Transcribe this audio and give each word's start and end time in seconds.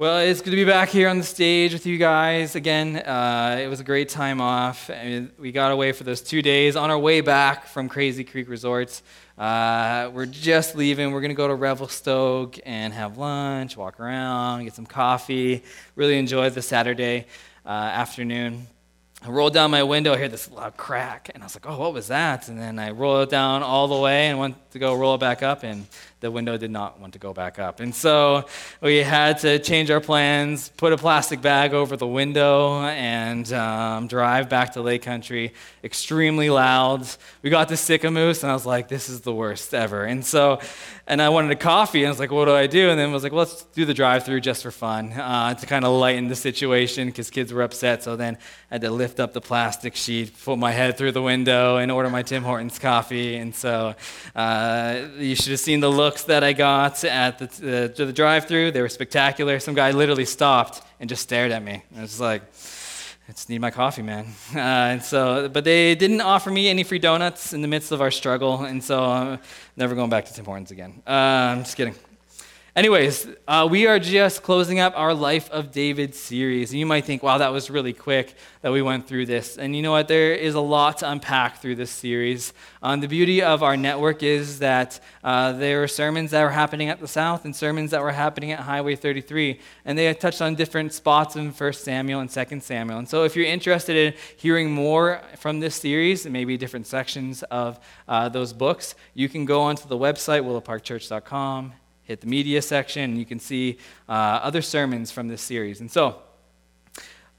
Well, 0.00 0.18
it's 0.20 0.42
good 0.42 0.50
to 0.50 0.56
be 0.56 0.64
back 0.64 0.90
here 0.90 1.08
on 1.08 1.18
the 1.18 1.24
stage 1.24 1.72
with 1.72 1.84
you 1.84 1.98
guys 1.98 2.54
again. 2.54 2.98
Uh, 2.98 3.58
it 3.60 3.66
was 3.66 3.80
a 3.80 3.82
great 3.82 4.08
time 4.08 4.40
off. 4.40 4.88
I 4.90 5.04
mean, 5.04 5.32
we 5.40 5.50
got 5.50 5.72
away 5.72 5.90
for 5.90 6.04
those 6.04 6.20
two 6.20 6.40
days. 6.40 6.76
On 6.76 6.88
our 6.88 6.96
way 6.96 7.20
back 7.20 7.66
from 7.66 7.88
Crazy 7.88 8.22
Creek 8.22 8.48
Resorts, 8.48 9.02
uh, 9.36 10.08
we're 10.14 10.26
just 10.26 10.76
leaving. 10.76 11.10
We're 11.10 11.20
going 11.20 11.32
to 11.32 11.34
go 11.34 11.48
to 11.48 11.54
Revelstoke 11.56 12.60
and 12.64 12.94
have 12.94 13.18
lunch, 13.18 13.76
walk 13.76 13.98
around, 13.98 14.62
get 14.62 14.74
some 14.74 14.86
coffee. 14.86 15.64
Really 15.96 16.16
enjoy 16.16 16.48
the 16.50 16.62
Saturday 16.62 17.26
uh, 17.66 17.70
afternoon. 17.70 18.68
I 19.20 19.30
rolled 19.30 19.52
down 19.52 19.72
my 19.72 19.82
window, 19.82 20.14
I 20.14 20.18
hear 20.18 20.28
this 20.28 20.48
loud 20.48 20.76
crack, 20.76 21.28
and 21.34 21.42
I 21.42 21.46
was 21.46 21.56
like, 21.56 21.66
oh, 21.68 21.76
what 21.76 21.92
was 21.92 22.06
that? 22.06 22.46
And 22.46 22.56
then 22.56 22.78
I 22.78 22.92
rolled 22.92 23.26
it 23.26 23.30
down 23.32 23.64
all 23.64 23.88
the 23.88 23.98
way 23.98 24.28
and 24.28 24.38
went 24.38 24.70
to 24.70 24.78
go 24.78 24.94
roll 24.94 25.16
it 25.16 25.18
back 25.18 25.42
up, 25.42 25.64
and 25.64 25.88
the 26.20 26.30
window 26.30 26.56
did 26.56 26.70
not 26.70 26.98
want 27.00 27.12
to 27.12 27.18
go 27.18 27.32
back 27.32 27.58
up. 27.58 27.80
And 27.80 27.94
so 27.94 28.46
we 28.80 28.96
had 28.98 29.38
to 29.40 29.58
change 29.58 29.90
our 29.90 30.00
plans, 30.00 30.70
put 30.76 30.92
a 30.92 30.96
plastic 30.96 31.40
bag 31.40 31.74
over 31.74 31.96
the 31.96 32.06
window, 32.06 32.82
and 32.82 33.50
um, 33.52 34.08
drive 34.08 34.48
back 34.48 34.72
to 34.72 34.82
Lake 34.82 35.02
Country. 35.02 35.54
Extremely 35.84 36.50
loud. 36.50 37.06
We 37.42 37.50
got 37.50 37.68
to 37.68 37.74
Sicamous, 37.74 38.42
and 38.42 38.50
I 38.50 38.54
was 38.54 38.66
like, 38.66 38.88
this 38.88 39.08
is 39.08 39.20
the 39.20 39.32
worst 39.32 39.74
ever. 39.74 40.04
And 40.04 40.24
so, 40.24 40.60
and 41.06 41.22
I 41.22 41.28
wanted 41.28 41.52
a 41.52 41.56
coffee, 41.56 42.00
and 42.00 42.08
I 42.08 42.10
was 42.10 42.18
like, 42.18 42.32
what 42.32 42.46
do 42.46 42.54
I 42.54 42.66
do? 42.66 42.90
And 42.90 42.98
then 42.98 43.10
I 43.10 43.12
was 43.12 43.22
like, 43.22 43.32
well, 43.32 43.44
let's 43.44 43.62
do 43.62 43.84
the 43.84 43.94
drive 43.94 44.24
through 44.24 44.40
just 44.40 44.62
for 44.62 44.72
fun 44.72 45.12
uh, 45.12 45.54
to 45.54 45.66
kind 45.66 45.84
of 45.84 45.92
lighten 45.92 46.28
the 46.28 46.36
situation 46.36 47.06
because 47.06 47.30
kids 47.30 47.52
were 47.52 47.62
upset. 47.62 48.02
So 48.02 48.16
then 48.16 48.36
I 48.70 48.74
had 48.74 48.80
to 48.82 48.90
lift 48.90 49.20
up 49.20 49.32
the 49.32 49.40
plastic 49.40 49.94
sheet, 49.94 50.32
put 50.44 50.58
my 50.58 50.72
head 50.72 50.98
through 50.98 51.12
the 51.12 51.22
window, 51.22 51.76
and 51.76 51.92
order 51.92 52.10
my 52.10 52.22
Tim 52.22 52.42
Hortons 52.42 52.78
coffee. 52.78 53.36
And 53.36 53.54
so 53.54 53.94
uh, 54.34 55.00
you 55.16 55.36
should 55.36 55.50
have 55.50 55.60
seen 55.60 55.80
the 55.80 55.90
look 55.90 56.07
looks 56.08 56.22
that 56.22 56.42
I 56.42 56.54
got 56.54 57.04
at 57.04 57.38
the, 57.38 57.92
the, 57.94 58.04
the 58.06 58.12
drive 58.14 58.48
through, 58.48 58.70
they 58.70 58.80
were 58.80 58.88
spectacular. 58.88 59.60
Some 59.60 59.74
guy 59.74 59.90
literally 59.90 60.24
stopped 60.24 60.80
and 61.00 61.06
just 61.06 61.20
stared 61.22 61.52
at 61.52 61.62
me. 61.62 61.82
I 61.94 62.00
was 62.00 62.18
like, 62.18 62.40
I 63.28 63.32
just 63.32 63.50
need 63.50 63.60
my 63.60 63.70
coffee, 63.70 64.00
man. 64.00 64.24
Uh, 64.54 64.92
and 64.92 65.02
so, 65.02 65.50
but 65.50 65.64
they 65.64 65.94
didn't 65.94 66.22
offer 66.22 66.50
me 66.50 66.70
any 66.70 66.82
free 66.82 66.98
donuts 66.98 67.52
in 67.52 67.60
the 67.60 67.68
midst 67.68 67.92
of 67.92 68.00
our 68.00 68.10
struggle, 68.10 68.64
and 68.64 68.82
so 68.82 69.04
I'm 69.04 69.38
never 69.76 69.94
going 69.94 70.08
back 70.08 70.24
to 70.24 70.32
Tim 70.32 70.46
Hortons 70.46 70.70
again. 70.70 71.02
Uh, 71.06 71.52
I'm 71.52 71.64
just 71.64 71.76
kidding. 71.76 71.94
Anyways, 72.76 73.26
uh, 73.48 73.66
we 73.68 73.86
are 73.86 73.98
just 73.98 74.42
closing 74.42 74.78
up 74.78 74.92
our 74.94 75.14
Life 75.14 75.50
of 75.50 75.72
David 75.72 76.14
series. 76.14 76.70
And 76.70 76.78
you 76.78 76.84
might 76.84 77.06
think, 77.06 77.22
wow, 77.22 77.38
that 77.38 77.50
was 77.50 77.70
really 77.70 77.94
quick 77.94 78.34
that 78.60 78.70
we 78.70 78.82
went 78.82 79.08
through 79.08 79.26
this. 79.26 79.56
And 79.56 79.74
you 79.74 79.80
know 79.80 79.92
what? 79.92 80.06
There 80.06 80.34
is 80.34 80.54
a 80.54 80.60
lot 80.60 80.98
to 80.98 81.10
unpack 81.10 81.62
through 81.62 81.76
this 81.76 81.90
series. 81.90 82.52
Um, 82.82 83.00
the 83.00 83.08
beauty 83.08 83.42
of 83.42 83.62
our 83.62 83.76
network 83.76 84.22
is 84.22 84.58
that 84.58 85.00
uh, 85.24 85.52
there 85.52 85.82
are 85.82 85.88
sermons 85.88 86.30
that 86.32 86.42
were 86.42 86.50
happening 86.50 86.90
at 86.90 87.00
the 87.00 87.08
South 87.08 87.46
and 87.46 87.56
sermons 87.56 87.90
that 87.90 88.02
were 88.02 88.12
happening 88.12 88.52
at 88.52 88.60
Highway 88.60 88.96
33. 88.96 89.58
And 89.86 89.98
they 89.98 90.12
touched 90.12 90.42
on 90.42 90.54
different 90.54 90.92
spots 90.92 91.36
in 91.36 91.50
1 91.50 91.72
Samuel 91.72 92.20
and 92.20 92.30
2 92.30 92.60
Samuel. 92.60 92.98
And 92.98 93.08
so 93.08 93.24
if 93.24 93.34
you're 93.34 93.46
interested 93.46 93.96
in 93.96 94.14
hearing 94.36 94.70
more 94.70 95.22
from 95.38 95.60
this 95.60 95.74
series, 95.74 96.26
and 96.26 96.32
maybe 96.34 96.56
different 96.58 96.86
sections 96.86 97.42
of 97.44 97.80
uh, 98.06 98.28
those 98.28 98.52
books, 98.52 98.94
you 99.14 99.28
can 99.28 99.46
go 99.46 99.62
onto 99.62 99.88
the 99.88 99.96
website, 99.96 100.42
willowparkchurch.com 100.44 101.72
hit 102.08 102.22
the 102.22 102.26
media 102.26 102.62
section, 102.62 103.02
and 103.02 103.18
you 103.18 103.26
can 103.26 103.38
see 103.38 103.76
uh, 104.08 104.12
other 104.12 104.62
sermons 104.62 105.10
from 105.10 105.28
this 105.28 105.42
series. 105.42 105.80
And 105.80 105.90
so, 105.90 106.22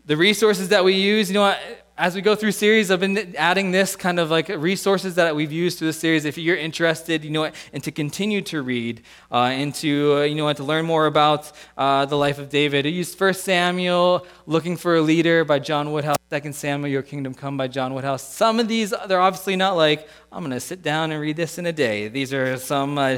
the 0.05 0.15
resources 0.15 0.69
that 0.69 0.83
we 0.83 0.93
use, 0.93 1.29
you 1.29 1.33
know? 1.33 1.55
As 1.97 2.15
we 2.15 2.21
go 2.21 2.33
through 2.33 2.53
series, 2.53 2.91
I've 2.91 3.01
been 3.01 3.35
adding 3.35 3.71
this 3.71 3.97
kind 3.97 4.21
of 4.21 4.31
like 4.31 4.47
resources 4.47 5.15
that 5.15 5.35
we've 5.35 5.51
used 5.51 5.79
through 5.79 5.87
the 5.87 5.93
series. 5.93 6.23
If 6.23 6.37
you're 6.37 6.55
interested, 6.55 7.25
you 7.25 7.29
know 7.29 7.51
and 7.73 7.83
to 7.83 7.91
continue 7.91 8.41
to 8.43 8.61
read, 8.61 9.01
uh, 9.29 9.51
and 9.51 9.75
to 9.75 10.19
uh, 10.19 10.21
you 10.21 10.35
know 10.35 10.53
to 10.53 10.63
learn 10.63 10.85
more 10.85 11.07
about 11.07 11.51
uh, 11.77 12.05
the 12.05 12.15
life 12.15 12.39
of 12.39 12.47
David, 12.47 12.85
I 12.85 12.89
used 12.89 13.17
First 13.17 13.43
Samuel, 13.43 14.25
Looking 14.45 14.77
for 14.77 14.95
a 14.95 15.01
Leader 15.01 15.43
by 15.43 15.59
John 15.59 15.91
Woodhouse, 15.91 16.15
Second 16.29 16.55
Samuel, 16.55 16.89
Your 16.89 17.01
Kingdom 17.01 17.33
Come 17.33 17.57
by 17.57 17.67
John 17.67 17.93
Woodhouse. 17.93 18.23
Some 18.23 18.61
of 18.61 18.69
these, 18.69 18.93
they're 19.07 19.19
obviously 19.19 19.57
not 19.57 19.75
like 19.75 20.07
I'm 20.31 20.39
going 20.39 20.51
to 20.51 20.61
sit 20.61 20.81
down 20.81 21.11
and 21.11 21.19
read 21.19 21.35
this 21.35 21.57
in 21.57 21.65
a 21.65 21.73
day. 21.73 22.07
These 22.07 22.33
are 22.33 22.55
some 22.57 22.97
uh, 22.97 23.17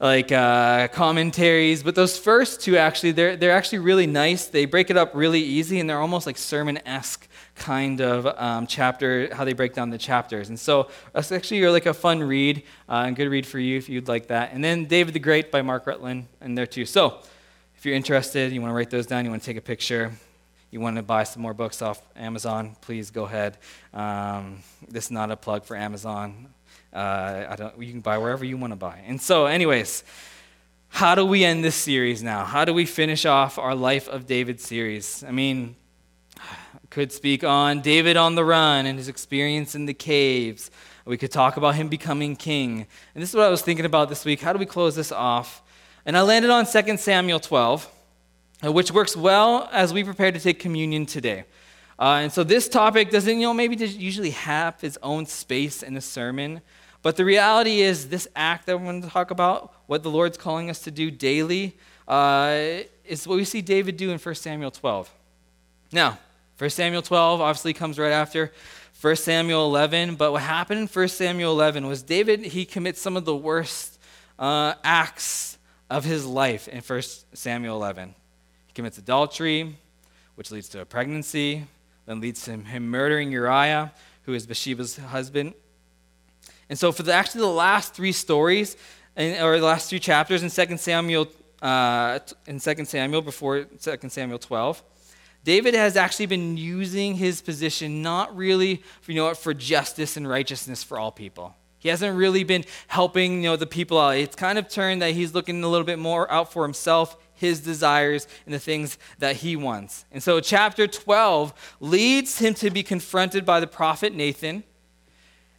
like 0.00 0.30
uh, 0.30 0.88
commentaries. 0.88 1.82
But 1.82 1.94
those 1.94 2.18
first 2.18 2.60
two, 2.60 2.76
actually, 2.76 3.12
they're, 3.12 3.36
they're 3.36 3.52
actually 3.52 3.78
really 3.78 4.06
nice. 4.06 4.46
They 4.46 4.64
break 4.64 4.90
it 4.90 4.96
up 4.96 5.12
really 5.14 5.40
easy, 5.40 5.80
and 5.80 5.88
they're 5.88 6.00
almost 6.00 6.26
like 6.26 6.38
sermon 6.38 6.78
esque 6.86 7.28
kind 7.56 8.00
of 8.00 8.26
um, 8.26 8.66
chapter, 8.66 9.34
how 9.34 9.44
they 9.44 9.52
break 9.52 9.74
down 9.74 9.90
the 9.90 9.98
chapters. 9.98 10.48
And 10.48 10.58
so 10.58 10.88
it's 11.14 11.32
actually 11.32 11.66
like 11.66 11.86
a 11.86 11.94
fun 11.94 12.22
read, 12.22 12.62
uh, 12.88 13.04
and 13.06 13.16
good 13.16 13.28
read 13.28 13.46
for 13.46 13.58
you 13.58 13.76
if 13.76 13.88
you'd 13.88 14.08
like 14.08 14.28
that. 14.28 14.52
And 14.52 14.62
then 14.62 14.84
David 14.84 15.14
the 15.14 15.20
Great 15.20 15.50
by 15.50 15.62
Mark 15.62 15.86
Rutland 15.86 16.26
in 16.40 16.54
there 16.54 16.66
too. 16.66 16.86
So 16.86 17.20
if 17.76 17.84
you're 17.84 17.96
interested, 17.96 18.52
you 18.52 18.60
want 18.60 18.70
to 18.70 18.76
write 18.76 18.90
those 18.90 19.06
down, 19.06 19.24
you 19.24 19.30
want 19.30 19.42
to 19.42 19.46
take 19.46 19.56
a 19.56 19.60
picture, 19.60 20.12
you 20.70 20.80
want 20.80 20.96
to 20.96 21.02
buy 21.02 21.24
some 21.24 21.42
more 21.42 21.54
books 21.54 21.82
off 21.82 22.00
Amazon, 22.14 22.76
please 22.80 23.10
go 23.10 23.24
ahead. 23.24 23.58
Um, 23.92 24.62
this 24.88 25.06
is 25.06 25.10
not 25.10 25.30
a 25.30 25.36
plug 25.36 25.64
for 25.64 25.76
Amazon. 25.76 26.48
Uh, 26.92 27.46
I 27.48 27.56
don't, 27.56 27.80
you 27.82 27.92
can 27.92 28.00
buy 28.00 28.18
wherever 28.18 28.44
you 28.44 28.56
want 28.56 28.72
to 28.72 28.76
buy. 28.76 29.02
And 29.06 29.20
so, 29.20 29.46
anyways, 29.46 30.04
how 30.88 31.14
do 31.14 31.24
we 31.24 31.44
end 31.44 31.62
this 31.62 31.76
series 31.76 32.22
now? 32.22 32.44
How 32.44 32.64
do 32.64 32.72
we 32.72 32.86
finish 32.86 33.26
off 33.26 33.58
our 33.58 33.74
Life 33.74 34.08
of 34.08 34.26
David 34.26 34.60
series? 34.60 35.22
I 35.22 35.30
mean, 35.30 35.76
I 36.38 36.56
could 36.90 37.12
speak 37.12 37.44
on 37.44 37.82
David 37.82 38.16
on 38.16 38.34
the 38.34 38.44
run 38.44 38.86
and 38.86 38.98
his 38.98 39.08
experience 39.08 39.74
in 39.74 39.86
the 39.86 39.94
caves. 39.94 40.70
We 41.04 41.16
could 41.16 41.30
talk 41.30 41.56
about 41.56 41.74
him 41.74 41.88
becoming 41.88 42.36
king. 42.36 42.86
And 43.14 43.22
this 43.22 43.30
is 43.30 43.36
what 43.36 43.46
I 43.46 43.48
was 43.48 43.62
thinking 43.62 43.86
about 43.86 44.08
this 44.08 44.24
week. 44.24 44.40
How 44.40 44.52
do 44.52 44.58
we 44.58 44.66
close 44.66 44.94
this 44.94 45.12
off? 45.12 45.62
And 46.04 46.16
I 46.16 46.22
landed 46.22 46.50
on 46.50 46.66
2 46.66 46.96
Samuel 46.96 47.40
12, 47.40 47.90
uh, 48.64 48.72
which 48.72 48.90
works 48.90 49.16
well 49.16 49.68
as 49.72 49.92
we 49.92 50.04
prepare 50.04 50.32
to 50.32 50.40
take 50.40 50.58
communion 50.58 51.06
today. 51.06 51.44
Uh, 51.98 52.20
and 52.22 52.32
so 52.32 52.44
this 52.44 52.68
topic 52.68 53.10
doesn't, 53.10 53.36
you 53.36 53.46
know, 53.46 53.54
maybe 53.54 53.76
usually 53.76 54.30
have 54.30 54.82
its 54.82 54.96
own 55.02 55.26
space 55.26 55.82
in 55.82 55.96
a 55.96 56.00
sermon. 56.00 56.60
But 57.02 57.16
the 57.16 57.24
reality 57.24 57.80
is, 57.80 58.08
this 58.08 58.26
act 58.34 58.66
that 58.66 58.78
we're 58.78 58.84
going 58.84 59.02
to 59.02 59.08
talk 59.08 59.30
about, 59.30 59.72
what 59.86 60.02
the 60.02 60.10
Lord's 60.10 60.36
calling 60.36 60.68
us 60.68 60.80
to 60.80 60.90
do 60.90 61.10
daily, 61.10 61.76
uh, 62.06 62.80
is 63.04 63.26
what 63.26 63.36
we 63.36 63.44
see 63.44 63.62
David 63.62 63.96
do 63.96 64.10
in 64.10 64.18
1 64.18 64.34
Samuel 64.34 64.70
12. 64.70 65.12
Now, 65.92 66.18
1 66.58 66.70
Samuel 66.70 67.02
12 67.02 67.40
obviously 67.40 67.72
comes 67.72 67.98
right 67.98 68.12
after 68.12 68.52
1 69.00 69.16
Samuel 69.16 69.64
11, 69.66 70.16
but 70.16 70.32
what 70.32 70.42
happened 70.42 70.80
in 70.80 70.86
1 70.88 71.08
Samuel 71.08 71.52
11 71.52 71.86
was 71.86 72.02
David, 72.02 72.40
he 72.40 72.64
commits 72.64 73.00
some 73.00 73.16
of 73.16 73.24
the 73.24 73.36
worst 73.36 73.98
uh, 74.38 74.74
acts 74.82 75.56
of 75.88 76.04
his 76.04 76.26
life 76.26 76.66
in 76.66 76.80
1 76.80 77.02
Samuel 77.32 77.76
11. 77.76 78.14
He 78.66 78.72
commits 78.72 78.98
adultery, 78.98 79.76
which 80.34 80.50
leads 80.50 80.68
to 80.70 80.80
a 80.80 80.84
pregnancy, 80.84 81.66
then 82.06 82.20
leads 82.20 82.42
to 82.42 82.56
him 82.56 82.90
murdering 82.90 83.30
Uriah, 83.30 83.92
who 84.22 84.34
is 84.34 84.46
Bathsheba's 84.46 84.96
husband. 84.96 85.54
And 86.68 86.78
so, 86.78 86.92
for 86.92 87.02
the, 87.02 87.12
actually 87.12 87.40
the 87.42 87.46
last 87.46 87.94
three 87.94 88.12
stories, 88.12 88.76
or 89.16 89.58
the 89.58 89.66
last 89.66 89.90
three 89.90 89.98
chapters 89.98 90.42
in 90.42 90.68
2 90.68 90.76
Samuel, 90.76 91.28
uh, 91.62 92.18
in 92.46 92.60
2 92.60 92.84
Samuel 92.84 93.22
before 93.22 93.64
2 93.64 93.96
Samuel 94.08 94.38
12, 94.38 94.82
David 95.44 95.74
has 95.74 95.96
actually 95.96 96.26
been 96.26 96.56
using 96.56 97.14
his 97.14 97.40
position 97.40 98.02
not 98.02 98.36
really, 98.36 98.82
you 99.06 99.14
know, 99.14 99.32
for 99.34 99.54
justice 99.54 100.16
and 100.16 100.28
righteousness 100.28 100.84
for 100.84 100.98
all 100.98 101.10
people. 101.10 101.54
He 101.78 101.88
hasn't 101.88 102.16
really 102.16 102.44
been 102.44 102.64
helping 102.88 103.42
you 103.42 103.50
know, 103.50 103.56
the 103.56 103.66
people 103.66 103.98
out. 104.00 104.16
It's 104.16 104.34
kind 104.36 104.58
of 104.58 104.68
turned 104.68 105.00
that 105.00 105.12
he's 105.12 105.34
looking 105.34 105.62
a 105.62 105.68
little 105.68 105.86
bit 105.86 105.98
more 105.98 106.30
out 106.30 106.52
for 106.52 106.64
himself, 106.64 107.16
his 107.34 107.60
desires, 107.60 108.26
and 108.44 108.54
the 108.54 108.58
things 108.58 108.98
that 109.20 109.36
he 109.36 109.54
wants. 109.54 110.04
And 110.10 110.22
so, 110.22 110.40
chapter 110.40 110.86
12 110.86 111.76
leads 111.80 112.38
him 112.40 112.54
to 112.54 112.70
be 112.70 112.82
confronted 112.82 113.46
by 113.46 113.60
the 113.60 113.68
prophet 113.68 114.12
Nathan. 114.12 114.64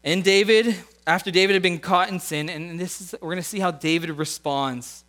And 0.03 0.23
David 0.23 0.75
after 1.09 1.31
David 1.31 1.53
had 1.53 1.63
been 1.63 1.79
caught 1.79 2.09
in 2.09 2.19
sin, 2.19 2.49
and 2.49 2.79
this 2.79 3.01
is, 3.01 3.15
we're 3.21 3.29
going 3.29 3.37
to 3.37 3.43
see 3.43 3.59
how 3.59 3.71
David 3.71 4.11
responds 4.11 5.03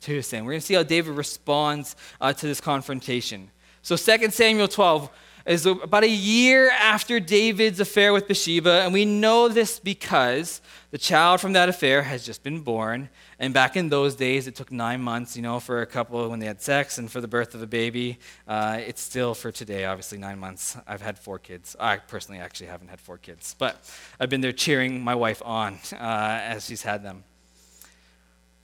to 0.00 0.12
his 0.12 0.26
sin. 0.26 0.44
We're 0.44 0.52
going 0.52 0.60
to 0.60 0.66
see 0.66 0.74
how 0.74 0.82
David 0.82 1.12
responds 1.14 1.96
uh, 2.20 2.32
to 2.32 2.46
this 2.46 2.60
confrontation. 2.60 3.50
So 3.82 3.96
2 3.96 4.30
Samuel 4.30 4.68
12 4.68 5.08
is 5.46 5.64
about 5.64 6.02
a 6.02 6.08
year 6.08 6.70
after 6.70 7.20
David's 7.20 7.78
affair 7.78 8.12
with 8.12 8.26
Bathsheba, 8.26 8.82
and 8.82 8.92
we 8.92 9.04
know 9.04 9.48
this 9.48 9.78
because 9.78 10.60
the 10.90 10.98
child 10.98 11.40
from 11.40 11.52
that 11.52 11.68
affair 11.68 12.02
has 12.02 12.26
just 12.26 12.42
been 12.42 12.60
born, 12.60 13.08
and 13.38 13.54
back 13.54 13.76
in 13.76 13.88
those 13.88 14.16
days, 14.16 14.48
it 14.48 14.56
took 14.56 14.72
nine 14.72 15.00
months, 15.00 15.36
you 15.36 15.42
know, 15.42 15.60
for 15.60 15.82
a 15.82 15.86
couple 15.86 16.28
when 16.28 16.40
they 16.40 16.46
had 16.46 16.60
sex 16.60 16.98
and 16.98 17.10
for 17.10 17.20
the 17.20 17.28
birth 17.28 17.54
of 17.54 17.62
a 17.62 17.66
baby. 17.66 18.18
Uh, 18.48 18.80
it's 18.84 19.00
still 19.00 19.34
for 19.34 19.52
today, 19.52 19.84
obviously, 19.84 20.18
nine 20.18 20.38
months. 20.38 20.76
I've 20.86 21.02
had 21.02 21.18
four 21.18 21.38
kids. 21.38 21.76
I 21.78 21.98
personally 21.98 22.40
actually 22.40 22.66
haven't 22.66 22.88
had 22.88 23.00
four 23.00 23.18
kids, 23.18 23.54
but 23.56 23.88
I've 24.18 24.30
been 24.30 24.40
there 24.40 24.52
cheering 24.52 25.04
my 25.04 25.14
wife 25.14 25.42
on 25.44 25.78
uh, 25.92 25.96
as 26.42 26.66
she's 26.66 26.82
had 26.82 27.04
them. 27.04 27.22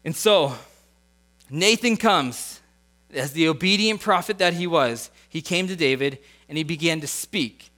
And 0.04 0.16
so, 0.16 0.54
Nathan 1.48 1.96
comes 1.96 2.60
as 3.14 3.32
the 3.32 3.46
obedient 3.46 4.00
prophet 4.00 4.38
that 4.38 4.54
he 4.54 4.66
was. 4.66 5.10
He 5.28 5.42
came 5.42 5.68
to 5.68 5.76
David 5.76 6.18
and 6.52 6.58
he 6.58 6.64
began 6.64 7.00
to 7.00 7.06
speak. 7.06 7.70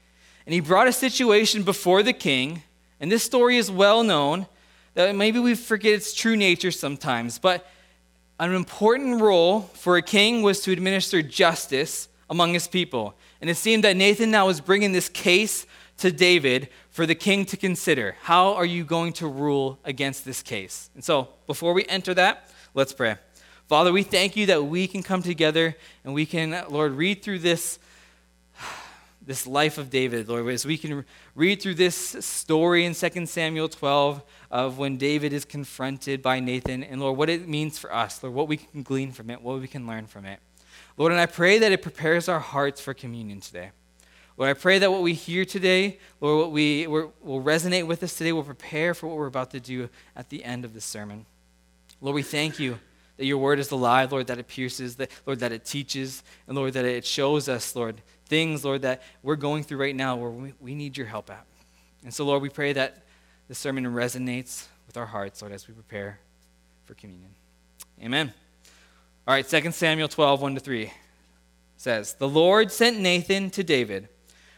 And 0.47 0.53
he 0.53 0.59
brought 0.59 0.88
a 0.88 0.93
situation 0.93 1.62
before 1.62 2.03
the 2.03 2.12
king, 2.12 2.65
and 2.99 3.09
this 3.09 3.23
story 3.23 3.56
is 3.56 3.71
well 3.71 4.03
known 4.03 4.49
that 4.94 5.15
maybe 5.15 5.38
we 5.38 5.55
forget 5.55 5.93
its 5.93 6.12
true 6.12 6.35
nature 6.35 6.73
sometimes. 6.73 7.38
But 7.38 7.71
an 8.41 8.53
important 8.53 9.21
role 9.21 9.61
for 9.61 9.97
a 9.97 10.03
king 10.03 10.43
was 10.43 10.61
to 10.62 10.73
administer 10.73 11.23
justice 11.23 12.09
among 12.29 12.53
his 12.53 12.67
people. 12.67 13.15
And 13.41 13.49
it 13.49 13.55
seemed 13.55 13.85
that 13.85 13.94
Nathan 13.94 14.32
now 14.32 14.49
was 14.49 14.61
bringing 14.61 14.91
this 14.91 15.09
case 15.09 15.67
to 15.99 16.11
David 16.11 16.69
for 16.91 17.06
the 17.06 17.15
king 17.15 17.44
to 17.47 17.56
consider. 17.56 18.17
How 18.23 18.55
are 18.55 18.67
you 18.67 18.82
going 18.82 19.12
to 19.12 19.29
rule 19.29 19.79
against 19.85 20.25
this 20.25 20.43
case? 20.43 20.91
And 20.97 21.05
so, 21.05 21.29
before 21.47 21.75
we 21.75 21.85
enter 21.87 22.12
that, 22.15 22.50
let's 22.75 22.93
pray. 22.93 23.19
Father, 23.69 23.93
we 23.93 24.03
thank 24.03 24.37
you 24.37 24.47
that 24.47 24.65
we 24.65 24.88
can 24.88 25.05
come 25.05 25.23
together 25.23 25.76
and 26.03 26.12
we 26.12 26.26
can, 26.26 26.65
Lord, 26.69 26.94
read 26.94 27.23
through 27.23 27.38
this, 27.38 27.79
this 29.26 29.47
life 29.47 29.79
of 29.79 29.91
David, 29.91 30.29
Lord, 30.29 30.47
as 30.49 30.67
we 30.67 30.76
can 30.76 31.05
read 31.35 31.62
through 31.62 31.75
this 31.75 31.97
story 31.97 32.85
in 32.85 32.94
2 32.94 33.26
Samuel 33.26 33.69
12 33.69 34.23
of 34.50 34.79
when 34.79 34.97
David 34.97 35.32
is 35.32 35.44
confronted 35.44 36.21
by 36.21 36.41
Nathan, 36.41 36.85
and 36.85 37.00
Lord, 37.00 37.17
what 37.17 37.31
it 37.31 37.49
means 37.49 37.79
for 37.79 37.93
us, 37.93 38.23
Lord, 38.23 38.35
what 38.35 38.49
we 38.49 38.59
can 38.59 38.82
glean 38.82 39.12
from 39.12 39.31
it, 39.31 39.41
what 39.41 39.61
we 39.61 39.69
can 39.69 39.87
learn 39.87 40.06
from 40.06 40.26
it. 40.26 40.41
Lord, 40.97 41.12
and 41.12 41.21
I 41.21 41.26
pray 41.26 41.59
that 41.59 41.73
it 41.73 41.82
prepares 41.82 42.29
our 42.29 42.41
hearts 42.41 42.81
for 42.81 42.93
communion 42.93 43.41
today. 43.41 43.71
Lord, 44.37 44.50
I 44.50 44.55
pray 44.55 44.79
that 44.79 44.91
what 44.91 45.03
we 45.03 45.15
hear 45.15 45.44
today, 45.44 45.99
Lord, 46.21 46.38
what 46.38 46.53
we 46.53 46.87
will 46.87 47.12
resonate 47.43 47.87
with 47.87 48.03
us 48.03 48.17
today, 48.17 48.32
will 48.32 48.43
prepare 48.43 48.93
for 48.93 49.06
what 49.06 49.17
we're 49.17 49.26
about 49.26 49.53
to 49.53 49.61
do 49.61 49.88
at 50.17 50.29
the 50.29 50.44
end 50.44 50.65
of 50.65 50.75
this 50.75 50.85
sermon. 50.85 51.25
Lord, 52.00 52.15
we 52.17 52.23
thank 52.23 52.59
you 52.59 52.79
that 53.17 53.26
your 53.26 53.38
word 53.38 53.61
is 53.61 53.71
alive, 53.71 54.11
Lord, 54.11 54.26
that 54.26 54.38
it 54.38 54.49
pierces, 54.49 54.97
that, 54.97 55.11
Lord, 55.25 55.38
that 55.38 55.53
it 55.53 55.65
teaches, 55.65 56.23
and 56.47 56.56
Lord, 56.56 56.73
that 56.73 56.85
it 56.85 57.05
shows 57.05 57.49
us, 57.49 57.76
Lord, 57.76 58.03
things, 58.35 58.65
Lord, 58.65 58.83
that 58.83 59.01
we're 59.23 59.37
going 59.37 59.63
through 59.63 59.79
right 59.79 59.95
now 59.95 60.17
where 60.17 60.29
we, 60.29 60.55
we 60.61 60.75
need 60.75 60.97
your 60.97 61.07
help 61.07 61.31
at. 61.31 61.47
And 62.03 62.13
so, 62.13 62.25
Lord, 62.25 62.43
we 62.43 62.49
pray 62.49 62.73
that 62.73 63.05
the 63.47 63.55
sermon 63.55 63.85
resonates 63.87 64.67
with 64.89 64.97
our 64.97 65.07
hearts, 65.07 65.41
Lord, 65.41 65.55
as 65.55 65.69
we 65.69 65.75
prepare 65.75 66.19
for 66.85 66.95
communion. 66.95 67.31
Amen. 68.03 68.35
All 69.29 69.35
right, 69.35 69.47
2 69.47 69.71
Samuel 69.71 70.09
12, 70.09 70.43
1 70.43 70.55
to 70.57 70.61
3 70.61 70.93
says, 71.77 72.15
The 72.15 72.29
Lord 72.29 72.73
sent 72.73 72.99
Nathan 72.99 73.51
to 73.51 73.63
David 73.63 74.09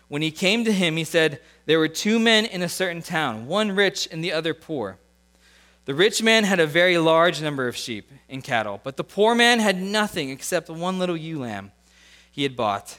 when 0.09 0.23
he 0.23 0.31
came 0.31 0.65
to 0.65 0.73
him, 0.73 0.97
he 0.97 1.05
said, 1.05 1.41
There 1.67 1.79
were 1.79 1.89
two 1.89 2.19
men 2.19 2.47
in 2.47 2.63
a 2.63 2.69
certain 2.69 3.03
town, 3.03 3.47
one 3.47 3.73
rich 3.73 4.09
and 4.11 4.23
the 4.23 4.33
other 4.33 4.55
poor. 4.55 4.99
The 5.85 5.95
rich 5.95 6.23
man 6.23 6.45
had 6.45 6.61
a 6.61 6.67
very 6.67 6.99
large 6.99 7.43
number 7.43 7.69
of 7.69 7.77
sheep 7.77 8.11
and 8.29 8.43
cattle, 8.43 8.81
but 8.83 8.97
the 8.97 9.05
poor 9.05 9.35
man 9.35 9.61
had 9.61 9.81
nothing 9.81 10.31
except 10.31 10.69
one 10.69 10.99
little 10.99 11.17
ewe 11.17 11.41
lamb 11.41 11.73
he 12.31 12.43
had 12.43 12.57
bought. 12.57 12.99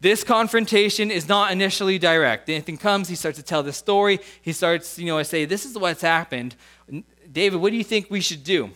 this 0.00 0.24
confrontation 0.24 1.10
is 1.10 1.28
not 1.28 1.52
initially 1.52 1.98
direct. 1.98 2.48
Nathan 2.48 2.76
comes, 2.76 3.08
he 3.08 3.14
starts 3.14 3.38
to 3.38 3.44
tell 3.44 3.62
the 3.62 3.72
story. 3.72 4.20
He 4.42 4.52
starts, 4.52 4.98
you 4.98 5.06
know, 5.06 5.18
I 5.18 5.22
say, 5.22 5.44
This 5.44 5.64
is 5.64 5.76
what's 5.78 6.02
happened. 6.02 6.54
David, 7.30 7.60
what 7.60 7.70
do 7.70 7.76
you 7.76 7.84
think 7.84 8.10
we 8.10 8.20
should 8.20 8.44
do? 8.44 8.70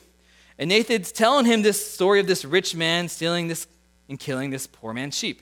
And 0.58 0.68
Nathan's 0.68 1.12
telling 1.12 1.46
him 1.46 1.62
this 1.62 1.92
story 1.92 2.20
of 2.20 2.26
this 2.26 2.44
rich 2.44 2.74
man 2.74 3.08
stealing 3.08 3.48
this 3.48 3.66
and 4.08 4.18
killing 4.18 4.50
this 4.50 4.66
poor 4.66 4.92
man's 4.92 5.16
sheep 5.16 5.40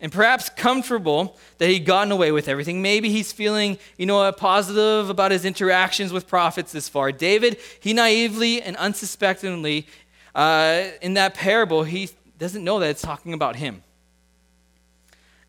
and 0.00 0.10
perhaps 0.10 0.48
comfortable 0.48 1.36
that 1.58 1.68
he'd 1.68 1.84
gotten 1.84 2.10
away 2.10 2.32
with 2.32 2.48
everything. 2.48 2.80
Maybe 2.80 3.10
he's 3.10 3.32
feeling, 3.32 3.78
you 3.98 4.06
know, 4.06 4.30
positive 4.32 5.10
about 5.10 5.30
his 5.30 5.44
interactions 5.44 6.12
with 6.12 6.26
prophets 6.26 6.72
this 6.72 6.88
far. 6.88 7.12
David, 7.12 7.58
he 7.80 7.92
naively 7.92 8.62
and 8.62 8.76
unsuspectingly, 8.76 9.86
uh, 10.34 10.84
in 11.02 11.14
that 11.14 11.34
parable, 11.34 11.84
he 11.84 12.08
doesn't 12.38 12.64
know 12.64 12.78
that 12.78 12.90
it's 12.90 13.02
talking 13.02 13.34
about 13.34 13.56
him. 13.56 13.82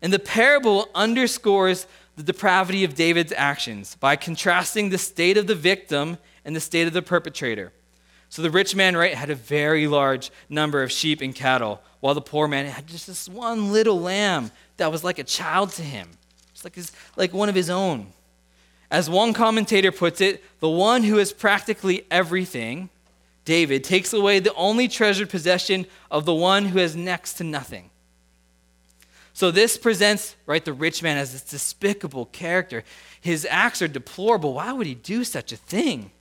And 0.02 0.12
the 0.12 0.18
parable 0.18 0.88
underscores 0.94 1.86
the 2.16 2.22
depravity 2.22 2.84
of 2.84 2.94
David's 2.94 3.32
actions 3.34 3.94
by 3.94 4.16
contrasting 4.16 4.90
the 4.90 4.98
state 4.98 5.38
of 5.38 5.46
the 5.46 5.54
victim 5.54 6.18
and 6.44 6.54
the 6.54 6.60
state 6.60 6.86
of 6.86 6.92
the 6.92 7.02
perpetrator. 7.02 7.72
So 8.28 8.42
the 8.42 8.50
rich 8.50 8.74
man, 8.74 8.96
right, 8.96 9.14
had 9.14 9.30
a 9.30 9.34
very 9.34 9.86
large 9.86 10.30
number 10.48 10.82
of 10.82 10.90
sheep 10.90 11.20
and 11.20 11.34
cattle, 11.34 11.80
while 12.00 12.14
the 12.14 12.20
poor 12.20 12.48
man 12.48 12.66
had 12.66 12.86
just 12.86 13.06
this 13.06 13.28
one 13.28 13.72
little 13.72 14.00
lamb 14.00 14.50
that 14.78 14.90
was 14.90 15.04
like 15.04 15.18
a 15.18 15.24
child 15.24 15.70
to 15.72 15.82
him. 15.82 16.08
It's 16.52 16.64
like, 16.64 16.74
his, 16.74 16.92
like 17.16 17.32
one 17.32 17.48
of 17.48 17.54
his 17.54 17.70
own. 17.70 18.08
As 18.90 19.08
one 19.08 19.32
commentator 19.32 19.92
puts 19.92 20.20
it, 20.20 20.42
the 20.60 20.68
one 20.68 21.04
who 21.04 21.18
has 21.18 21.32
practically 21.32 22.04
everything, 22.10 22.90
David, 23.44 23.84
takes 23.84 24.12
away 24.12 24.38
the 24.38 24.54
only 24.54 24.88
treasured 24.88 25.30
possession 25.30 25.86
of 26.10 26.24
the 26.24 26.34
one 26.34 26.66
who 26.66 26.78
has 26.78 26.96
next 26.96 27.34
to 27.34 27.44
nothing. 27.44 27.90
So 29.42 29.50
this 29.50 29.76
presents, 29.76 30.36
right, 30.46 30.64
the 30.64 30.72
rich 30.72 31.02
man 31.02 31.16
as 31.16 31.32
this 31.32 31.42
despicable 31.42 32.26
character. 32.26 32.84
His 33.20 33.44
acts 33.50 33.82
are 33.82 33.88
deplorable. 33.88 34.54
Why 34.54 34.72
would 34.72 34.86
he 34.86 34.94
do 34.94 35.24
such 35.24 35.50
a 35.50 35.56
thing? 35.56 36.12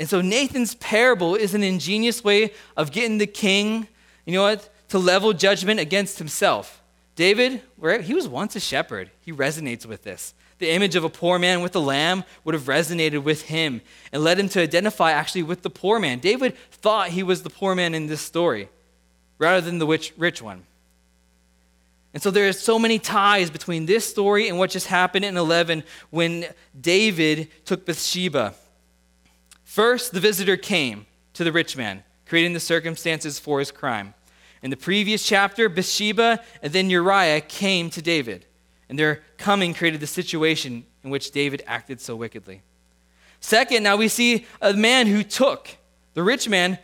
And 0.00 0.08
so 0.08 0.20
Nathan's 0.20 0.74
parable 0.74 1.36
is 1.36 1.54
an 1.54 1.62
ingenious 1.62 2.24
way 2.24 2.54
of 2.76 2.90
getting 2.90 3.18
the 3.18 3.28
king, 3.28 3.86
you 4.26 4.32
know 4.32 4.42
what, 4.42 4.68
to 4.88 4.98
level 4.98 5.32
judgment 5.32 5.78
against 5.78 6.18
himself. 6.18 6.82
David, 7.14 7.62
he 8.02 8.14
was 8.14 8.26
once 8.26 8.56
a 8.56 8.60
shepherd. 8.60 9.12
He 9.20 9.32
resonates 9.32 9.86
with 9.86 10.02
this. 10.02 10.34
The 10.58 10.70
image 10.70 10.96
of 10.96 11.04
a 11.04 11.08
poor 11.08 11.38
man 11.38 11.62
with 11.62 11.76
a 11.76 11.78
lamb 11.78 12.24
would 12.42 12.56
have 12.56 12.64
resonated 12.64 13.22
with 13.22 13.42
him 13.42 13.80
and 14.10 14.24
led 14.24 14.40
him 14.40 14.48
to 14.48 14.60
identify 14.60 15.12
actually 15.12 15.44
with 15.44 15.62
the 15.62 15.70
poor 15.70 16.00
man. 16.00 16.18
David 16.18 16.56
thought 16.72 17.10
he 17.10 17.22
was 17.22 17.44
the 17.44 17.50
poor 17.50 17.76
man 17.76 17.94
in 17.94 18.08
this 18.08 18.22
story 18.22 18.70
rather 19.38 19.60
than 19.60 19.78
the 19.78 19.86
rich, 19.86 20.12
rich 20.16 20.42
one. 20.42 20.64
And 22.14 22.22
so 22.22 22.30
there 22.30 22.48
are 22.48 22.52
so 22.52 22.78
many 22.78 22.98
ties 22.98 23.50
between 23.50 23.86
this 23.86 24.08
story 24.08 24.48
and 24.48 24.58
what 24.58 24.70
just 24.70 24.86
happened 24.86 25.24
in 25.24 25.36
11 25.36 25.84
when 26.10 26.46
David 26.80 27.48
took 27.64 27.84
Bathsheba 27.84 28.54
First, 29.68 30.12
the 30.12 30.18
visitor 30.18 30.56
came 30.56 31.04
to 31.34 31.44
the 31.44 31.52
rich 31.52 31.76
man, 31.76 32.02
creating 32.24 32.54
the 32.54 32.58
circumstances 32.58 33.38
for 33.38 33.58
his 33.58 33.70
crime. 33.70 34.14
In 34.62 34.70
the 34.70 34.78
previous 34.78 35.24
chapter, 35.24 35.68
Bathsheba 35.68 36.42
and 36.62 36.72
then 36.72 36.88
Uriah 36.88 37.42
came 37.42 37.90
to 37.90 38.00
David, 38.00 38.46
and 38.88 38.98
their 38.98 39.22
coming 39.36 39.74
created 39.74 40.00
the 40.00 40.06
situation 40.06 40.86
in 41.04 41.10
which 41.10 41.32
David 41.32 41.62
acted 41.66 42.00
so 42.00 42.16
wickedly. 42.16 42.62
Second, 43.40 43.82
now 43.82 43.96
we 43.96 44.08
see 44.08 44.46
a 44.62 44.72
man 44.72 45.06
who 45.06 45.22
took. 45.22 45.68
The 46.14 46.22
rich 46.22 46.48
man 46.48 46.78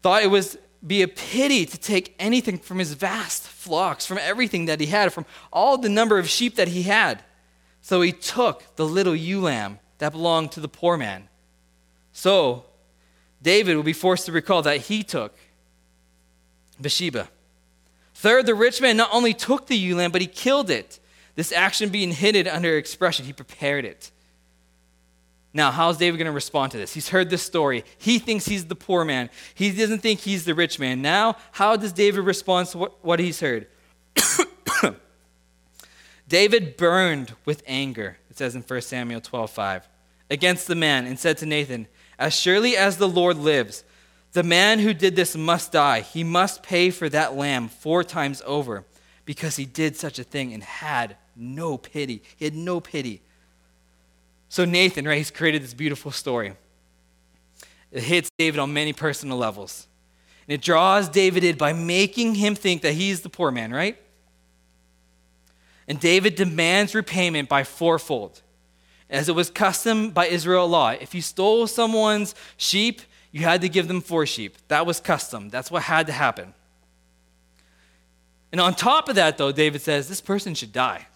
thought 0.00 0.22
it 0.22 0.30
was 0.30 0.56
be 0.86 1.02
a 1.02 1.08
pity 1.08 1.66
to 1.66 1.78
take 1.78 2.14
anything 2.18 2.58
from 2.58 2.78
his 2.78 2.94
vast 2.94 3.42
flocks, 3.42 4.06
from 4.06 4.18
everything 4.18 4.66
that 4.66 4.80
he 4.80 4.86
had, 4.86 5.12
from 5.12 5.26
all 5.52 5.76
the 5.76 5.88
number 5.88 6.18
of 6.18 6.28
sheep 6.28 6.56
that 6.56 6.68
he 6.68 6.82
had. 6.82 7.22
So 7.82 8.00
he 8.00 8.12
took 8.12 8.76
the 8.76 8.86
little 8.86 9.14
ewe 9.14 9.40
lamb 9.40 9.78
that 9.98 10.12
belonged 10.12 10.52
to 10.52 10.60
the 10.60 10.68
poor 10.68 10.96
man. 10.96 11.28
So, 12.12 12.64
David 13.42 13.76
will 13.76 13.82
be 13.82 13.92
forced 13.92 14.26
to 14.26 14.32
recall 14.32 14.62
that 14.62 14.82
he 14.82 15.02
took 15.02 15.36
Bathsheba. 16.80 17.28
Third, 18.14 18.46
the 18.46 18.54
rich 18.54 18.80
man 18.80 18.96
not 18.96 19.10
only 19.12 19.32
took 19.32 19.66
the 19.66 19.76
ewe 19.76 19.96
lamb, 19.96 20.10
but 20.10 20.20
he 20.20 20.26
killed 20.26 20.70
it. 20.70 20.98
This 21.36 21.52
action 21.52 21.88
being 21.90 22.12
hidden 22.12 22.46
under 22.46 22.76
expression, 22.76 23.24
he 23.24 23.32
prepared 23.32 23.84
it. 23.84 24.10
Now, 25.52 25.72
how's 25.72 25.96
David 25.96 26.18
going 26.18 26.26
to 26.26 26.32
respond 26.32 26.72
to 26.72 26.78
this? 26.78 26.94
He's 26.94 27.08
heard 27.08 27.28
this 27.28 27.42
story. 27.42 27.84
He 27.98 28.20
thinks 28.20 28.46
he's 28.46 28.66
the 28.66 28.76
poor 28.76 29.04
man. 29.04 29.30
He 29.54 29.72
doesn't 29.72 29.98
think 29.98 30.20
he's 30.20 30.44
the 30.44 30.54
rich 30.54 30.78
man. 30.78 31.02
Now, 31.02 31.36
how 31.52 31.76
does 31.76 31.92
David 31.92 32.24
respond 32.24 32.68
to 32.68 32.78
what, 32.78 33.04
what 33.04 33.18
he's 33.18 33.40
heard? 33.40 33.66
David 36.28 36.76
burned 36.76 37.34
with 37.44 37.64
anger, 37.66 38.18
it 38.30 38.38
says 38.38 38.54
in 38.54 38.62
1 38.62 38.80
Samuel 38.82 39.20
12 39.20 39.50
5, 39.50 39.88
against 40.30 40.68
the 40.68 40.76
man 40.76 41.06
and 41.06 41.18
said 41.18 41.38
to 41.38 41.46
Nathan, 41.46 41.88
as 42.16 42.32
surely 42.32 42.76
as 42.76 42.98
the 42.98 43.08
Lord 43.08 43.36
lives, 43.36 43.82
the 44.32 44.44
man 44.44 44.78
who 44.78 44.94
did 44.94 45.16
this 45.16 45.36
must 45.36 45.72
die. 45.72 46.02
He 46.02 46.22
must 46.22 46.62
pay 46.62 46.90
for 46.90 47.08
that 47.08 47.34
lamb 47.34 47.68
four 47.68 48.04
times 48.04 48.40
over 48.46 48.84
because 49.24 49.56
he 49.56 49.64
did 49.64 49.96
such 49.96 50.20
a 50.20 50.24
thing 50.24 50.52
and 50.52 50.62
had 50.62 51.16
no 51.34 51.76
pity. 51.76 52.22
He 52.36 52.44
had 52.44 52.54
no 52.54 52.78
pity. 52.80 53.22
So, 54.50 54.64
Nathan, 54.64 55.06
right, 55.06 55.16
he's 55.16 55.30
created 55.30 55.62
this 55.62 55.74
beautiful 55.74 56.10
story. 56.10 56.54
It 57.92 58.02
hits 58.02 58.28
David 58.36 58.58
on 58.58 58.72
many 58.72 58.92
personal 58.92 59.38
levels. 59.38 59.86
And 60.46 60.54
it 60.54 60.60
draws 60.60 61.08
David 61.08 61.44
in 61.44 61.56
by 61.56 61.72
making 61.72 62.34
him 62.34 62.56
think 62.56 62.82
that 62.82 62.94
he's 62.94 63.20
the 63.20 63.28
poor 63.28 63.52
man, 63.52 63.72
right? 63.72 63.96
And 65.86 66.00
David 66.00 66.34
demands 66.34 66.96
repayment 66.96 67.48
by 67.48 67.62
fourfold 67.62 68.42
as 69.08 69.28
it 69.28 69.36
was 69.36 69.50
custom 69.50 70.10
by 70.10 70.26
Israel 70.26 70.66
law. 70.66 70.90
If 70.90 71.14
you 71.14 71.22
stole 71.22 71.68
someone's 71.68 72.34
sheep, 72.56 73.02
you 73.30 73.42
had 73.42 73.60
to 73.60 73.68
give 73.68 73.86
them 73.86 74.00
four 74.00 74.26
sheep. 74.26 74.56
That 74.66 74.84
was 74.84 74.98
custom. 74.98 75.48
That's 75.48 75.70
what 75.70 75.84
had 75.84 76.08
to 76.08 76.12
happen. 76.12 76.54
And 78.50 78.60
on 78.60 78.74
top 78.74 79.08
of 79.08 79.14
that, 79.14 79.38
though, 79.38 79.52
David 79.52 79.80
says, 79.80 80.08
this 80.08 80.20
person 80.20 80.56
should 80.56 80.72
die. 80.72 81.06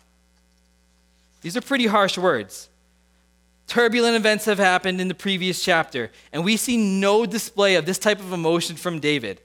These 1.40 1.56
are 1.56 1.60
pretty 1.60 1.86
harsh 1.86 2.16
words. 2.16 2.68
Turbulent 3.66 4.16
events 4.16 4.44
have 4.44 4.58
happened 4.58 5.00
in 5.00 5.08
the 5.08 5.14
previous 5.14 5.62
chapter, 5.62 6.10
and 6.32 6.44
we 6.44 6.56
see 6.56 6.76
no 6.76 7.24
display 7.24 7.76
of 7.76 7.86
this 7.86 7.98
type 7.98 8.20
of 8.20 8.32
emotion 8.32 8.76
from 8.76 9.00
David. 9.00 9.40